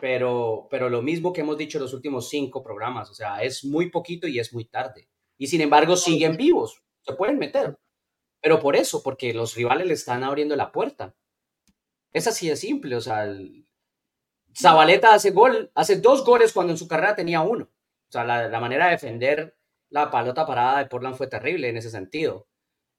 [0.00, 3.64] pero, pero lo mismo que hemos dicho en los últimos cinco programas, o sea, es
[3.64, 5.08] muy poquito y es muy tarde.
[5.36, 7.78] Y sin embargo, siguen vivos, se pueden meter.
[8.40, 11.14] Pero por eso, porque los rivales le están abriendo la puerta.
[12.12, 13.26] Es así de simple, o sea,
[14.56, 17.64] Zabaleta hace gol, hace dos goles cuando en su carrera tenía uno.
[17.64, 19.56] O sea, la, manera de defender
[19.90, 22.46] la palota parada de Portland fue terrible en ese sentido.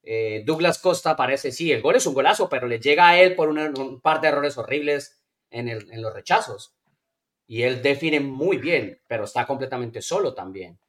[0.03, 3.35] Eh, Douglas Costa parece, sí, el gol es un golazo, pero le llega a él
[3.35, 6.75] por un par de errores horribles en, en, los rechazos.
[7.47, 10.79] Y él define muy bien, pero está completamente solo también.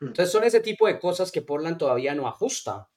[0.00, 0.08] Hmm.
[0.08, 2.88] Entonces son ese tipo de cosas que Portland todavía no ajusta.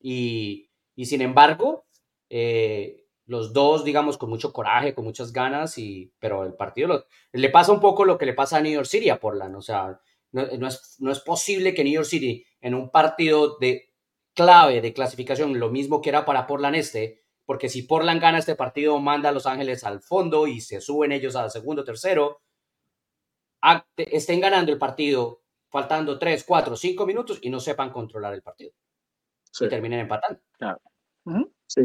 [0.00, 1.86] Y, y sin embargo,
[2.28, 7.48] eh, los dos, digamos, con mucho coraje, con muchas ganas, y, pero el partido le
[7.50, 9.56] pasa un poco lo que le pasa a New York City a Portland.
[9.56, 10.00] O sea,
[10.32, 13.93] no, es, no es posible que New York City en un partido de
[14.34, 18.56] clave de clasificación, lo mismo que era para Portland este, porque si Portland gana este
[18.56, 22.40] partido, manda a Los Ángeles al fondo y se suben ellos al segundo, tercero,
[23.96, 28.72] estén ganando el partido faltando 3, 4, 5 minutos y no sepan controlar el partido.
[29.60, 30.40] Y terminen empatando.
[31.66, 31.82] Sí,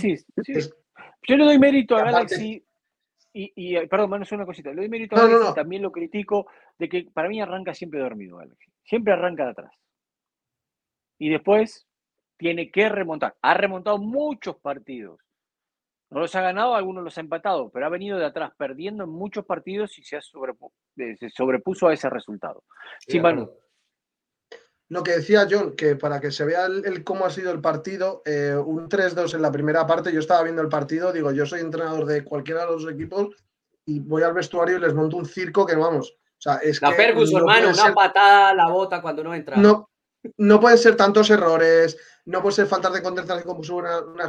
[0.00, 0.70] sí, sí,
[1.26, 2.64] Yo le doy mérito a Galaxy.
[3.32, 4.70] Y, y, eh, perdón, menos una cosita.
[4.70, 8.38] Le doy mérito a Galaxy, también lo critico, de que para mí arranca siempre dormido
[8.38, 8.70] Galaxy.
[8.84, 9.72] Siempre arranca de atrás.
[11.18, 11.87] Y después
[12.38, 13.36] tiene que remontar.
[13.42, 15.20] Ha remontado muchos partidos.
[16.10, 19.10] No los ha ganado, algunos los ha empatado, pero ha venido de atrás, perdiendo en
[19.10, 22.64] muchos partidos y se, ha eh, se sobrepuso a ese resultado.
[23.06, 23.50] Sí, Manu.
[24.90, 28.22] Lo que decía John, que para que se vea el, cómo ha sido el partido,
[28.24, 31.60] eh, un 3-2 en la primera parte, yo estaba viendo el partido, digo, yo soy
[31.60, 33.36] entrenador de cualquiera de los equipos
[33.84, 36.10] y voy al vestuario y les monto un circo que vamos.
[36.10, 39.58] O sea, es la Ferguson, hermano, una patada a la bota cuando no entra.
[39.58, 39.87] No,
[40.36, 41.96] no pueden ser tantos errores,
[42.26, 43.62] no puede ser falta de concentración como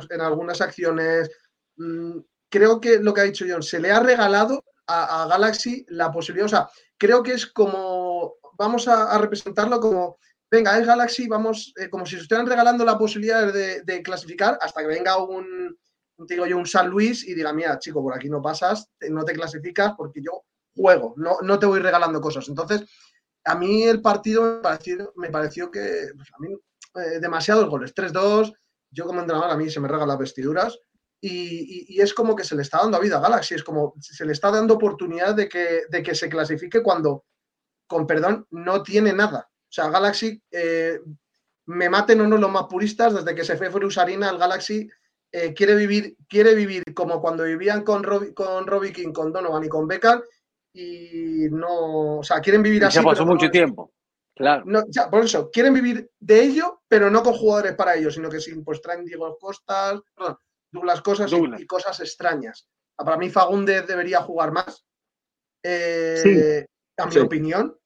[0.09, 1.29] en algunas acciones.
[1.77, 2.19] Mm,
[2.49, 6.47] creo que lo que ha dicho John, se le ha regalado a, Galaxy la posibilidad,
[6.47, 10.17] o sea, creo que es como, vamos a representarlo como
[10.49, 14.81] venga, es Galaxy, vamos, eh, como si se estuvieran regalando la posibilidad de, clasificar hasta
[14.81, 15.77] que venga un,
[16.17, 19.33] digo yo, un San Luis y diga, mira, chico, por aquí no pasas, no te
[19.33, 20.43] clasificas porque yo
[20.75, 22.47] juego, no, no te voy regalando cosas.
[22.47, 22.81] Entonces,
[23.50, 26.30] a mí el partido me pareció, me pareció que, pues,
[26.95, 28.54] eh, demasiados goles, 3-2,
[28.91, 30.78] yo como entrenador a mí se me regalan las vestiduras.
[31.22, 34.32] Y, es como que se le está dando vida a Galaxy, es como se le
[34.32, 37.26] está dando oportunidad de que, de que se clasifique cuando,
[37.88, 39.50] con perdón, no tiene nada.
[39.50, 41.00] O sea, Galaxy, eh,
[41.66, 44.88] me maten o no los más puristas, desde que se fue Frusarina, el Galaxy
[45.32, 49.70] eh, quiere, vivir, quiere vivir como cuando vivían con, con Robbie King, con Donovan y
[49.70, 50.22] con Beckham,
[50.80, 52.97] y no, o sea, quieren vivir así.
[52.97, 53.91] Ya pasó mucho tiempo.
[54.36, 54.63] Claro.
[54.65, 58.39] No, por eso, quieren vivir de ello, pero no con jugadores para ello, sino que
[58.39, 60.38] sí, pues traen Diego Costas, perdón,
[60.71, 62.69] Douglas Cosas Y, cosas extrañas.
[62.95, 64.86] Para mí, Fagundes debería jugar más.
[65.61, 66.65] Eh,
[66.97, 67.77] a mi opinión.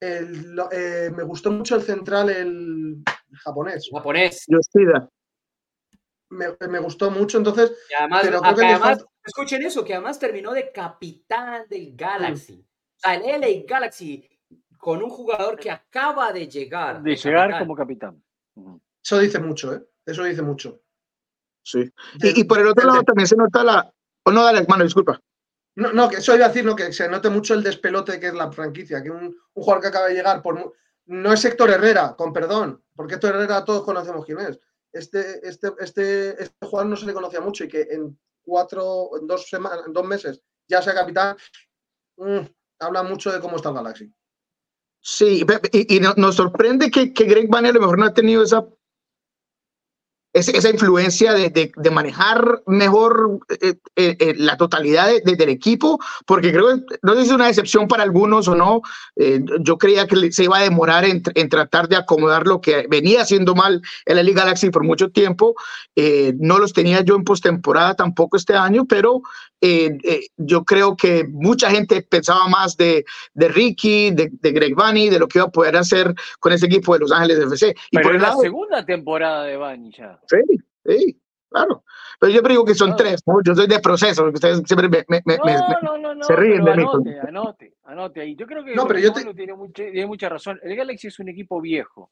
[0.00, 3.02] Eh, me gustó mucho el central, el
[3.42, 3.90] japonés.
[3.92, 4.46] Japonés.
[6.30, 7.72] Me, me, gustó mucho, entonces.
[7.98, 12.64] además, escuchen eso, que además terminó de capitán del Galaxy.
[12.96, 14.28] O sea, el LA Galaxy
[14.78, 17.02] con un jugador que acaba de llegar.
[17.02, 18.22] De, llegar como capitán.
[19.02, 19.82] Eso dice mucho, ¿eh?
[20.04, 20.82] Eso dice mucho.
[21.62, 21.90] Sí.
[22.20, 23.90] y, por el otro lado también se nota la.
[24.24, 25.18] O no, dale, mano, disculpa.
[25.76, 28.28] No, no, que eso iba a decir, no, que se note mucho el despelote que
[28.28, 30.74] es la franquicia, que un, jugador que acaba de llegar, por,
[31.06, 34.60] no es Héctor Herrera, con perdón, porque Héctor Herrera todos conocemos quién es.
[34.92, 39.48] Este, este, este, este jugador no se le conocía mucho y que en cuatro, dos,
[39.48, 41.36] semanas, dos meses ya sea capitán,
[42.16, 42.40] mm,
[42.80, 44.12] habla mucho de cómo está el Galaxy.
[45.00, 48.66] Sí, y, nos sorprende que, que Greg Banner a lo mejor no ha tenido esa
[50.34, 56.98] esa influencia de, manejar mejor eh, eh, eh, la totalidad del equipo, porque creo que
[57.02, 58.82] no es una decepción para algunos o no.
[59.60, 63.54] yo creía que se iba a demorar en, tratar de acomodar lo que venía haciendo
[63.54, 65.54] mal en la Liga Galaxy por mucho tiempo.
[66.40, 69.22] no los tenía yo en postemporada tampoco este año, pero
[70.36, 73.04] yo creo que mucha gente pensaba más de,
[73.34, 76.92] de Ricky, de, Greg Vanney, de lo que iba a poder hacer con ese equipo
[76.94, 77.74] de Los Ángeles FC.
[77.92, 80.18] Y por la segunda temporada de Vanney ya.
[80.26, 80.36] Sí,
[80.84, 81.84] sí, claro.
[82.20, 85.36] Pero yo digo que son tres, Yo soy de proceso, porque ustedes siempre me, me,
[85.82, 86.82] no, no, no, se ríen de mí.
[86.82, 88.36] Anote, anote, anote ahí.
[88.36, 90.58] Yo creo que no, pero yo tiene, mucha, tiene mucha razón.
[90.62, 92.10] El Galaxy es un equipo viejo,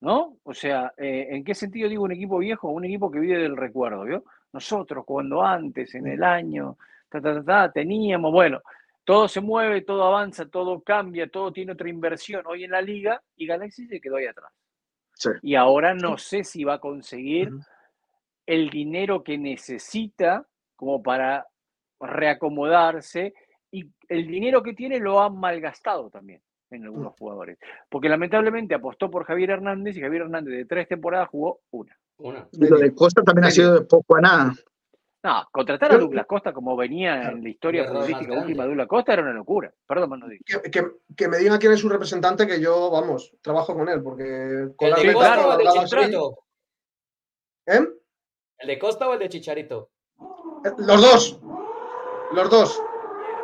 [0.00, 0.38] ¿no?
[0.42, 2.68] O sea, eh, ¿en qué sentido digo un equipo viejo?
[2.68, 4.24] Un equipo que vive del recuerdo, ¿vio?
[4.52, 6.76] Nosotros, cuando antes, en el año,
[7.08, 8.60] ta, ta, ta, teníamos, bueno,
[9.04, 13.22] todo se mueve, todo avanza, todo cambia, todo tiene otra inversión hoy en la liga
[13.36, 14.52] y Galaxy se quedó ahí atrás.
[15.42, 17.50] Y ahora no sé si va a conseguir
[18.46, 20.46] el dinero que necesita
[20.76, 21.46] como para
[22.00, 23.34] reacomodarse
[23.70, 26.40] y el dinero que tiene lo ha malgastado también
[26.70, 27.58] en algunos jugadores.
[27.88, 31.98] Porque lamentablemente apostó por Javier Hernández y Javier Hernández de tres temporadas jugó una.
[32.52, 34.54] Y lo de Costa también ha sido de poco a nada.
[35.26, 39.12] No, contratar a Douglas Costa como venía en la historia política última de Douglas Costa
[39.12, 39.74] era una locura.
[39.84, 40.28] Perdón, Manu.
[40.28, 44.04] Que, que, que, me diga quién es su representante, que yo, vamos, trabajo con él,
[44.04, 46.38] porque con ¿El de Costa o el de Chicharito?
[47.66, 47.88] ¿Eh?
[48.58, 49.90] ¿El de Costa o el de Chicharito?
[50.64, 51.40] Eh, los dos.
[52.32, 52.82] Los dos.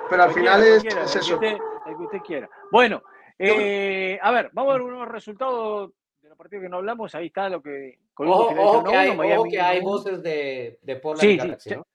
[0.08, 1.34] Pero al final es, eso.
[1.34, 1.58] El que,
[1.98, 2.48] usted, quiera.
[2.70, 3.02] Bueno,
[3.36, 7.12] eh, a ver, vamos a ver unos resultados de los partidos que no hablamos.
[7.16, 11.86] Ahí está lo que Ojo, que, hay, voces de, de Portland sí, ¿no?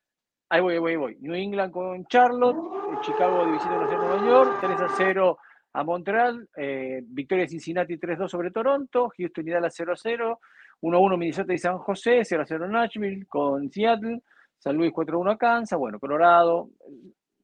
[0.49, 1.17] Ahí voy, ahí voy, ahí voy.
[1.19, 5.37] New England con Charlotte, eh, Chicago de visita a Nueva York, 3 a 0
[5.73, 10.39] a Montreal, eh, victoria de Cincinnati 3-2 sobre Toronto, Houston y Dallas 0 a 0,
[10.81, 14.21] 1-1 Minnesota y San José, 0 a 0 Nashville con Seattle,
[14.57, 16.69] San Luis 4 1 a Kansas, bueno, Colorado,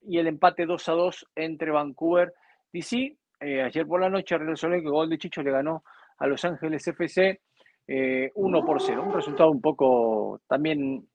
[0.07, 2.33] y el empate 2 a 2 entre Vancouver
[2.71, 3.17] DC.
[3.41, 5.83] Eh, ayer por la noche, Real Soler, que gol de Chicho le ganó
[6.17, 7.41] a Los Ángeles FC
[7.87, 9.03] eh, 1 por 0.
[9.03, 11.07] Un resultado un poco también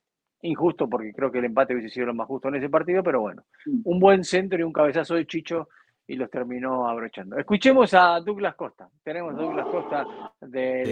[0.43, 3.21] injusto porque creo que el empate hubiese sido lo más justo en ese partido, pero
[3.21, 3.43] bueno,
[3.85, 5.69] un buen centro y un cabezazo de Chicho
[6.07, 7.37] y los terminó abrochando.
[7.37, 8.89] Escuchemos a Douglas Costa.
[9.03, 10.07] Tenemos a Douglas Costa
[10.41, 10.83] de...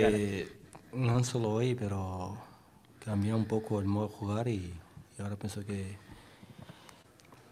[0.42, 0.48] Eh,
[0.92, 2.36] no solo hoy, pero
[3.04, 4.74] cambió un poco el modo de jugar y,
[5.18, 5.96] ahora pienso que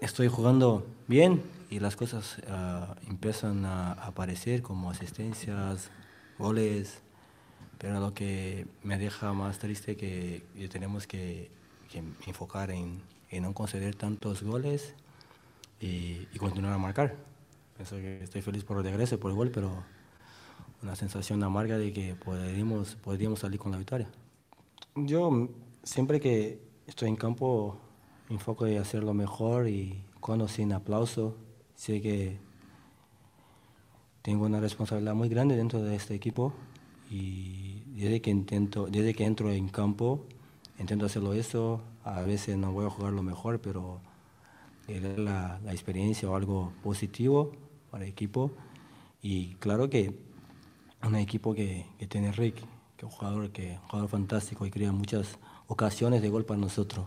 [0.00, 5.90] estoy jugando bien y las cosas uh, empiezan a aparecer como asistencias,
[6.38, 7.03] goles,
[7.78, 11.50] pero lo que me deja más triste que, que tenemos que,
[12.26, 13.02] enfocar en,
[13.40, 14.94] no conceder tantos goles
[15.80, 17.16] y, continuar a marcar.
[17.76, 19.84] Pienso que estoy feliz por el regreso, por el gol, pero
[20.82, 24.08] una sensación amarga de que podríamos, podríamos salir con la victoria.
[24.94, 25.48] Yo
[25.82, 27.78] siempre que estoy en campo
[28.28, 31.36] enfoco en hacerlo mejor y cuando sin aplauso
[31.74, 32.38] sé que
[34.22, 36.52] tengo una responsabilidad muy grande dentro de este equipo
[37.14, 40.26] y desde que intento, desde que entro en campo,
[40.80, 41.80] intento hacerlo eso.
[42.02, 44.00] A veces no voy a jugar lo mejor, pero
[44.88, 47.52] la, la experiencia o algo positivo
[47.90, 48.50] para el equipo.
[49.22, 50.12] Y claro que
[51.04, 52.56] un equipo que, que tiene Rick,
[52.96, 55.38] que es un jugador, que, un jugador fantástico y crea muchas
[55.68, 57.06] ocasiones de gol para nosotros,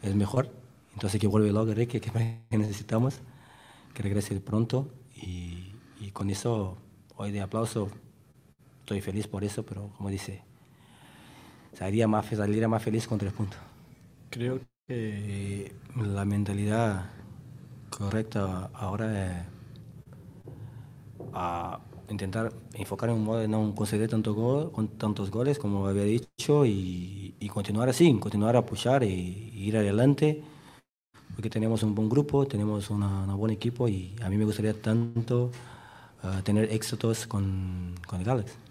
[0.00, 0.50] es mejor.
[0.94, 3.20] Entonces que vuelve luego Rick, que necesitamos,
[3.92, 4.88] que regrese pronto.
[5.14, 6.78] Y, y con eso,
[7.16, 7.90] hoy de aplauso,
[8.80, 10.42] estoy feliz por eso, pero como dice,
[11.74, 12.26] saldría más,
[12.82, 13.58] feliz con tres puntos.
[14.30, 17.10] Creo que la mentalidad
[17.90, 19.46] correcta ahora es
[22.08, 26.66] intentar enfocar en un modo de no conceder tanto gol, tantos goles como había dicho
[26.66, 30.42] y, continuar así, continuar a pushar y, ir adelante
[31.34, 35.50] porque tenemos un buen grupo, tenemos un buen equipo y a mí me gustaría tanto
[36.22, 38.69] uh, tener éxitos con, con el Galaxy.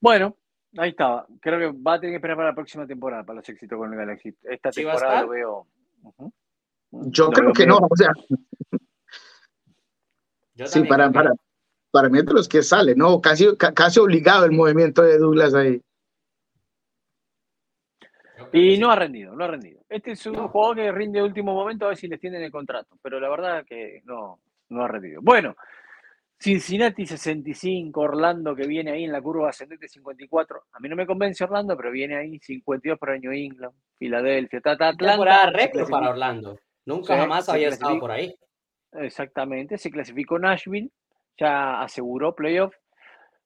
[0.00, 0.36] Bueno,
[0.78, 1.26] ahí estaba.
[1.40, 3.92] Creo que va a tener que esperar para la próxima temporada, para los éxitos con
[3.92, 4.34] el Galaxy.
[4.42, 5.66] Esta temporada lo veo.
[6.90, 8.10] Yo creo que no, o sea.
[10.66, 11.32] sí, para, para,
[11.90, 13.20] para mí de los que sale, ¿no?
[13.20, 15.80] Casi, casi obligado el movimiento de Douglas ahí.
[18.52, 19.80] Y no ha rendido, no ha rendido.
[19.88, 22.50] Este es un jugador que rinde de último momento a ver si les tienen el
[22.50, 24.40] contrato, pero la verdad que no,
[24.70, 25.20] no ha rendido.
[25.22, 25.54] Bueno,
[26.42, 30.62] Cincinnati 65, Orlando que viene ahí en la curva ascendente 54.
[30.72, 34.74] A mí no me convence Orlando, pero viene ahí 52 para New England, Filadelfia, ta,
[34.74, 35.50] ta, Atlanta.
[35.50, 36.58] récord para Orlando.
[36.86, 38.34] Nunca jamás había estado por ahí.
[38.92, 40.90] Exactamente, se clasificó Nashville,
[41.38, 42.74] ya aseguró playoff.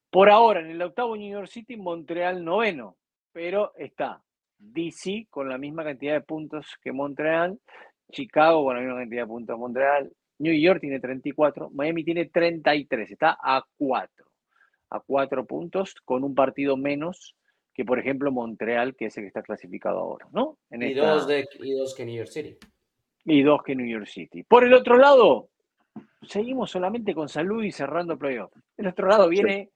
[0.09, 2.95] Por ahora, en el octavo New York City, Montreal noveno,
[3.33, 4.23] pero está
[4.57, 7.59] DC con la misma cantidad de puntos que Montreal,
[8.09, 12.25] Chicago con la misma cantidad de puntos que Montreal, New York tiene 34, Miami tiene
[12.25, 14.25] 33, está a 4,
[14.89, 17.35] a 4 puntos con un partido menos
[17.73, 20.57] que, por ejemplo, Montreal, que es el que está clasificado ahora, ¿no?
[20.71, 22.57] y, dos de, y dos que New York City.
[23.25, 24.43] Y dos que New York City.
[24.43, 25.49] Por el otro lado,
[26.21, 28.53] seguimos solamente con salud y cerrando playoff.
[28.77, 29.71] El otro lado viene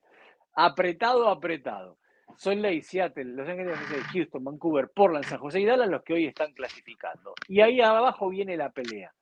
[0.54, 1.98] apretado, apretado.
[2.38, 3.76] Son Ley, Seattle, Los Ángeles,
[4.12, 7.34] Houston, Vancouver, Portland, San José y Dallas los que hoy están clasificando.
[7.48, 9.12] Y ahí abajo viene la pelea.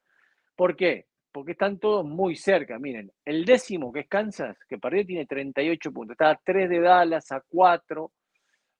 [0.54, 1.07] ¿Por qué?
[1.32, 2.78] Porque están todos muy cerca.
[2.78, 6.12] Miren, el décimo, que es Kansas, que perdió, tiene 38 puntos.
[6.12, 8.12] Está a 3 de Dallas, a 4.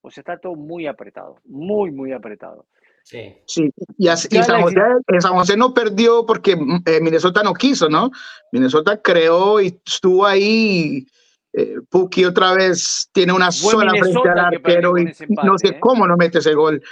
[0.01, 1.36] O sea, está todo muy apretado.
[1.44, 2.66] Muy, muy apretado.
[3.05, 3.36] Sí.
[3.46, 3.70] sí.
[3.96, 8.11] Y, San, José, no perdió porque eh, Minnesota no quiso, ¿no?
[8.53, 11.07] Minnesota creó y estuvo ahí
[11.53, 15.07] eh, Puki otra vez tiene una sola frente al arquero y
[15.42, 15.80] no sé ¿eh?
[15.80, 16.82] cómo no mete ese gol.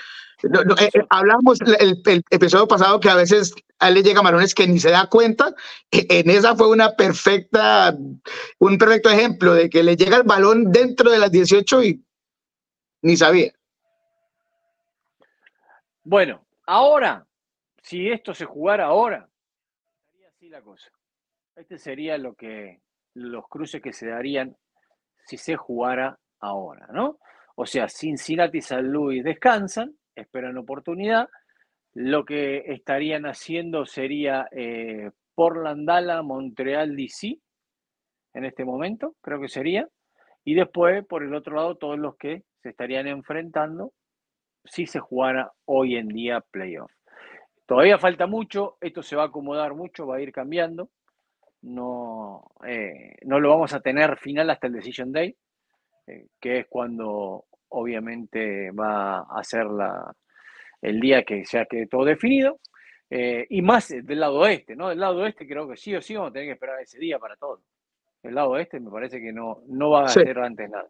[0.43, 4.79] Eh, hablamos el, episodio pasado que a veces a él le llega Marones que ni
[4.79, 5.55] se da cuenta.
[5.91, 7.97] E, en esa fue una perfecta,
[8.59, 12.05] un perfecto ejemplo de que le llega el balón dentro de las 18 y
[13.03, 13.53] ni sabía.
[16.05, 17.27] Bueno, ahora,
[17.83, 19.29] si esto se jugara ahora,
[20.13, 20.91] sería así la cosa.
[21.55, 22.81] Este sería lo que
[23.15, 24.57] los cruces que se darían
[25.27, 27.19] si se jugara ahora, ¿no?
[27.57, 31.29] O sea, Cincinnati y San Luis descansan, esperan oportunidad.
[31.99, 37.39] Lo que estarían haciendo sería eh, Portland, Dallas, Montreal, DC,
[38.35, 39.89] en este momento, creo que sería.
[40.45, 43.93] Y después, por el otro lado, todos los que se estarían enfrentando
[44.65, 46.93] si se jugara hoy en día playoff.
[47.65, 50.91] Todavía falta mucho, esto se va a acomodar mucho, va a ir cambiando
[51.63, 55.37] no, eh, no lo vamos a tener final hasta el Decision Day,
[56.07, 60.13] eh, que es cuando obviamente va a ser la,
[60.87, 62.61] el día que ya quede todo definido.
[63.09, 64.89] Eh, y más del lado oeste, ¿no?
[64.89, 67.19] Del lado oeste creo que sí o sí vamos a tener que esperar ese día
[67.19, 67.63] para todo.
[68.23, 70.89] El lado oeste me parece que no, no va a ser antes nada.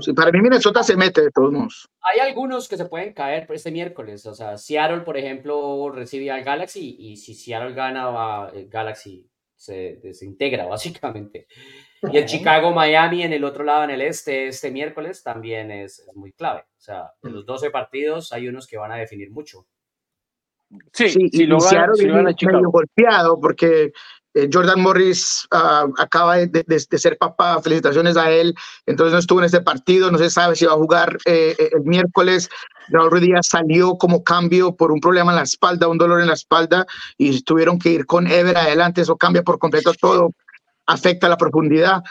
[0.00, 1.88] Sí, para mí Minnesota se mete de todos modos.
[2.00, 4.26] Hay algunos que se pueden caer este miércoles.
[4.26, 9.30] O sea, Seattle, por ejemplo, recibe al Galaxy y si Seattle gana, va, el Galaxy
[9.56, 11.46] se desintegra básicamente.
[12.12, 16.32] Y el Chicago-Miami en el otro lado, en el este, este miércoles también es, muy
[16.32, 16.60] clave.
[16.60, 19.66] O sea, de los 12 partidos hay unos que van a definir mucho.
[20.92, 22.06] Sí, sí si lo van, si
[22.46, 23.92] medio golpeado porque
[24.36, 29.46] eh, Jordan Morris ah, acaba de, ser papá, felicitaciones a él, entonces no estuvo en
[29.46, 32.50] este partido, no se sabe si va a jugar eh, eh, el miércoles.
[32.88, 36.34] Raúl Díaz salió como cambio por un problema en la espalda, un dolor en la
[36.34, 39.00] espalda, y tuvieron que ir con Ever adelante.
[39.00, 40.32] Eso cambia por completo todo,
[40.84, 42.02] afecta la profundidad.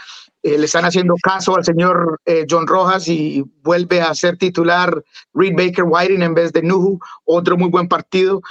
[0.42, 5.04] Le están haciendo caso al señor John Rojas y vuelve a ser titular
[5.34, 8.42] Reed Baker Whiting en vez de Nuhu, otro muy buen partido,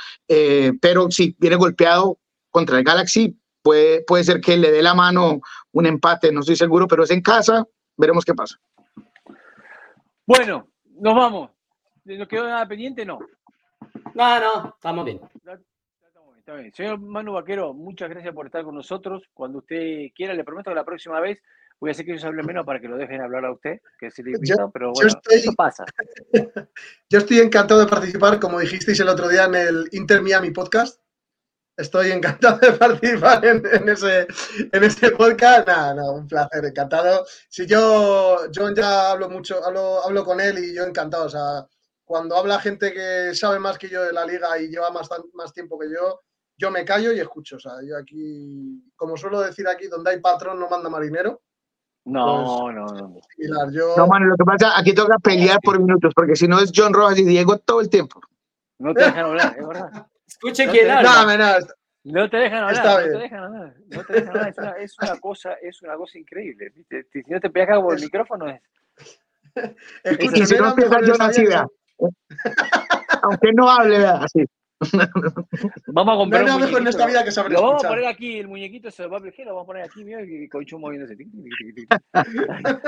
[0.80, 2.18] pero si viene golpeado
[2.50, 5.40] contra el Galaxy, puede, puede ser que le dé la mano
[5.72, 7.66] un empate, no estoy seguro, pero es en casa,
[7.96, 8.60] veremos qué pasa.
[10.26, 10.68] Bueno,
[11.00, 11.50] nos vamos.
[12.04, 13.04] ¿Nos quedó nada pendiente?
[13.04, 13.18] No.
[14.14, 15.20] No, no, estamos bien.
[16.38, 16.74] Está bien.
[16.74, 19.22] Señor Manu Vaquero, muchas gracias por estar con nosotros.
[19.32, 21.40] Cuando usted quiera, le prometo que la próxima vez
[21.80, 24.06] voy a hacer que ellos hablen menos para que lo dejen hablar a usted, que
[24.06, 25.84] es el invitado, pero bueno, eso pasa.
[27.10, 31.00] Yo estoy encantado de participar, como dijisteis el otro día en el Inter Miami podcast.
[31.76, 34.26] Estoy encantado de participar en, ese,
[34.72, 35.66] en ese podcast.
[35.66, 37.26] Nada, no, un placer, encantado.
[37.48, 41.24] Si yo, John ya hablo mucho, hablo, hablo con él y yo encantado.
[41.26, 41.66] O sea,
[42.04, 45.52] cuando habla gente que sabe más que yo de la liga y lleva más, más
[45.52, 46.20] tiempo que yo,
[46.56, 47.56] yo me callo y escucho.
[47.56, 51.42] O sea, yo aquí, como suelo decir aquí, donde hay patrón no manda marinero.
[52.04, 53.96] No, pues, no, no.
[53.96, 56.92] No, mano, lo que pasa, aquí toca pelear por minutos, porque si no es John
[56.92, 58.20] Rojas y Diego todo el tiempo.
[58.78, 60.06] No te dejan hablar, es verdad.
[60.44, 61.58] Escuchen quién habla.
[62.04, 64.48] No, no te dejan hablar, no te dejan hablar, no te dejan hablar.
[64.48, 66.70] Es una, es una cosa, es una cosa increíble.
[67.10, 68.60] Si no te pegas por el micrófono es.
[70.04, 71.66] Escucha, si no empieza yo la
[73.22, 74.44] Aunque no hable, así.
[75.86, 76.44] Vamos a comprar.
[76.44, 79.16] No, mejor en esta vida que Lo vamos a poner aquí, el muñequito se va
[79.16, 81.16] a lo vamos a poner aquí, mira, y Coichu moviéndose.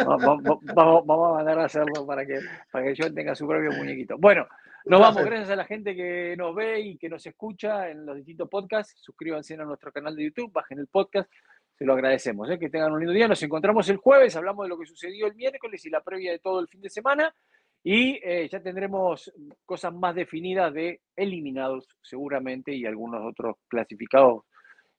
[0.04, 3.72] vamos, vamos, vamos a mandar a hacerlo para que, para que yo tenga su propio
[3.72, 4.18] muñequito.
[4.18, 4.46] Bueno,
[4.86, 8.16] Nos vamos, gracias a la gente que nos ve y que nos escucha en los
[8.16, 8.94] distintos podcasts.
[9.02, 11.28] Suscríbanse a nuestro canal de YouTube, bajen el podcast.
[11.76, 12.48] Se lo agradecemos.
[12.50, 12.58] ¿eh?
[12.58, 13.26] Que tengan un lindo día.
[13.26, 16.38] Nos encontramos el jueves, hablamos de lo que sucedió el miércoles y la previa de
[16.38, 17.34] todo el fin de semana.
[17.82, 19.32] Y eh, ya tendremos
[19.64, 24.44] cosas más definidas de eliminados seguramente y algunos otros clasificados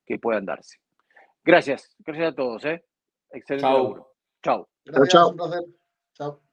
[0.05, 0.79] que puedan darse.
[1.45, 2.65] Gracias, gracias a todos.
[2.65, 2.83] ¿eh?
[3.31, 3.67] Excelente.
[3.67, 4.13] Chao.
[4.43, 4.69] Chao.
[4.83, 5.63] Gracias, Un placer.
[6.13, 6.46] Chao.